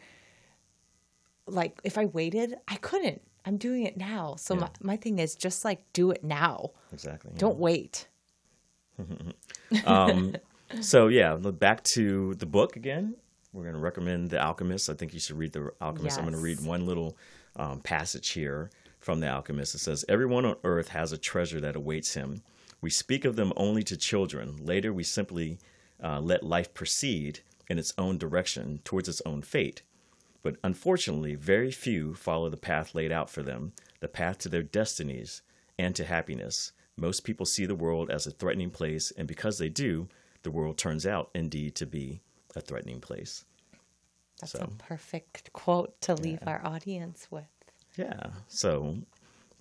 like 1.47 1.81
if 1.85 1.99
I 1.99 2.07
waited, 2.07 2.55
I 2.69 2.77
couldn't. 2.77 3.21
I'm 3.45 3.57
doing 3.57 3.83
it 3.83 3.97
now. 3.97 4.37
So 4.37 4.55
Yeah. 4.55 4.61
my, 4.61 4.71
my 4.83 4.97
thing 4.97 5.19
is 5.19 5.35
just 5.35 5.65
like 5.65 5.83
do 5.93 6.13
it 6.13 6.23
now. 6.23 6.71
Exactly. 6.93 7.33
Don't 7.37 7.59
wait. 8.99 10.41
So 10.81 11.09
yeah, 11.09 11.37
back 11.37 11.83
to 11.85 12.35
the 12.37 12.47
book 12.47 12.77
again. 12.77 13.15
We're 13.53 13.65
going 13.65 13.75
to 13.75 13.81
recommend 13.81 14.31
The 14.31 14.43
Alchemist. 14.43 14.89
I 14.89 14.95
think 14.95 15.13
you 15.13 15.21
should 15.21 15.37
read 15.37 15.53
The 15.53 15.71
Alchemist. 15.83 16.17
I'm 16.17 16.25
going 16.25 16.35
to 16.35 16.41
read 16.41 16.65
one 16.65 16.87
little 16.87 17.15
um, 17.57 17.81
passage 17.81 18.31
here 18.31 18.71
from 18.99 19.21
The 19.21 19.29
Alchemist. 19.29 19.75
It 19.75 19.81
says, 19.81 20.03
"Everyone 20.09 20.47
on 20.47 20.57
earth 20.65 20.89
has 20.89 21.13
a 21.13 21.19
treasure 21.19 21.61
that 21.61 21.77
awaits 21.77 22.15
him. 22.15 22.43
We 22.81 22.89
speak 22.89 23.27
of 23.27 23.37
them 23.37 23.53
only 23.57 23.83
to 23.83 23.97
children. 23.99 24.65
Later, 24.65 24.95
we 24.95 25.05
simply 25.05 25.59
uh, 26.03 26.21
let 26.21 26.43
life 26.43 26.73
proceed 26.73 27.41
in 27.69 27.79
its 27.79 27.93
own 27.99 28.19
direction 28.19 28.81
towards 28.85 29.09
its 29.09 29.23
own 29.27 29.43
fate. 29.43 29.83
But 30.43 30.57
unfortunately, 30.65 31.35
very 31.35 31.71
few 31.71 32.15
follow 32.15 32.51
the 32.51 32.57
path 32.57 32.95
laid 32.95 33.13
out 33.13 33.31
for 33.31 33.43
them, 33.43 33.73
the 34.01 34.09
path 34.09 34.39
to 34.39 34.49
their 34.49 34.63
destinies 34.63 35.43
and 35.79 35.95
to 35.95 36.05
happiness. 36.05 36.73
Most 36.97 37.25
people 37.25 37.47
see 37.47 37.67
the 37.67 37.75
world 37.75 38.11
as 38.11 38.27
a 38.27 38.31
threatening 38.31 38.71
place, 38.71 39.13
and 39.17 39.27
because 39.27 39.59
they 39.59 39.69
do, 39.69 40.09
the 40.43 40.51
world 40.51 40.77
turns 40.79 41.07
out 41.07 41.31
indeed 41.35 41.75
to 41.77 41.87
be 41.87 42.21
a 42.55 42.61
threatening 42.61 43.01
place. 43.01 43.45
That's 44.41 44.53
So- 44.53 44.61
a 44.61 44.69
perfect 44.83 45.53
quote 45.53 46.01
to 46.03 46.15
leave 46.15 46.41
our 46.47 46.65
audience 46.67 47.29
with. 47.31 47.45
Yeah. 47.97 48.31
So 48.49 48.99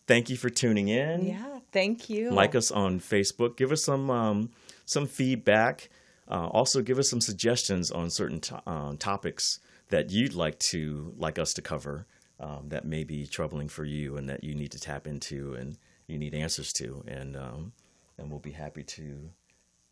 thank 0.07 0.29
you 0.29 0.37
for 0.37 0.49
tuning 0.49 0.87
in. 0.87 1.25
Yeah, 1.27 1.59
thank 1.71 2.09
you. 2.09 2.31
Like 2.31 2.55
us 2.55 2.71
on 2.71 2.99
Facebook. 2.99 3.57
Give 3.57 3.71
us 3.71 3.83
some 3.83 4.09
um, 4.09 4.49
some 4.85 5.07
feedback. 5.07 5.89
Uh, 6.27 6.47
also, 6.47 6.81
give 6.81 6.97
us 6.97 7.09
some 7.09 7.21
suggestions 7.21 7.91
on 7.91 8.09
certain 8.09 8.39
to- 8.39 8.69
um, 8.69 8.97
topics 8.97 9.59
that 9.89 10.11
you'd 10.11 10.33
like 10.33 10.57
to 10.59 11.13
like 11.17 11.37
us 11.37 11.53
to 11.53 11.61
cover 11.61 12.07
um, 12.39 12.69
that 12.69 12.85
may 12.85 13.03
be 13.03 13.27
troubling 13.27 13.67
for 13.67 13.83
you 13.83 14.15
and 14.17 14.29
that 14.29 14.43
you 14.43 14.55
need 14.55 14.71
to 14.71 14.79
tap 14.79 15.05
into 15.07 15.53
and 15.55 15.77
you 16.11 16.17
need 16.17 16.33
answers 16.33 16.73
to, 16.73 17.03
and 17.07 17.35
um, 17.35 17.71
and 18.17 18.29
we'll 18.29 18.39
be 18.39 18.51
happy 18.51 18.83
to 18.83 19.29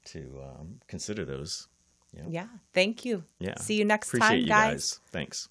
to 0.05 0.41
um, 0.43 0.79
consider 0.87 1.25
those. 1.25 1.67
Yeah. 2.13 2.23
yeah. 2.27 2.47
Thank 2.73 3.05
you. 3.05 3.23
Yeah. 3.39 3.57
See 3.59 3.75
you 3.75 3.85
next 3.85 4.09
Appreciate 4.09 4.27
time, 4.27 4.39
you 4.39 4.47
guys. 4.47 4.71
guys. 4.71 4.99
Thanks. 5.11 5.49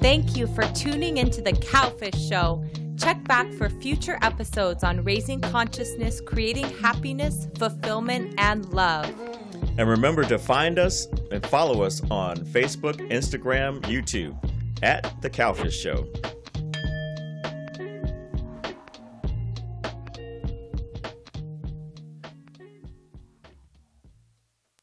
Thank 0.00 0.36
you 0.36 0.48
for 0.48 0.64
tuning 0.74 1.18
into 1.18 1.40
the 1.40 1.52
Cowfish 1.52 2.28
Show. 2.28 2.64
Check 2.98 3.22
back 3.24 3.50
for 3.54 3.70
future 3.70 4.18
episodes 4.20 4.84
on 4.84 5.02
raising 5.04 5.40
consciousness, 5.40 6.20
creating 6.20 6.68
happiness, 6.80 7.48
fulfillment, 7.56 8.34
and 8.36 8.68
love. 8.74 9.08
And 9.78 9.88
remember 9.88 10.22
to 10.24 10.38
find 10.38 10.78
us 10.78 11.06
and 11.30 11.44
follow 11.46 11.82
us 11.82 12.02
on 12.10 12.36
Facebook, 12.38 12.96
Instagram, 13.10 13.80
YouTube 13.82 14.36
at 14.82 15.20
The 15.22 15.30
Cowfish 15.30 15.72
Show. 15.72 16.06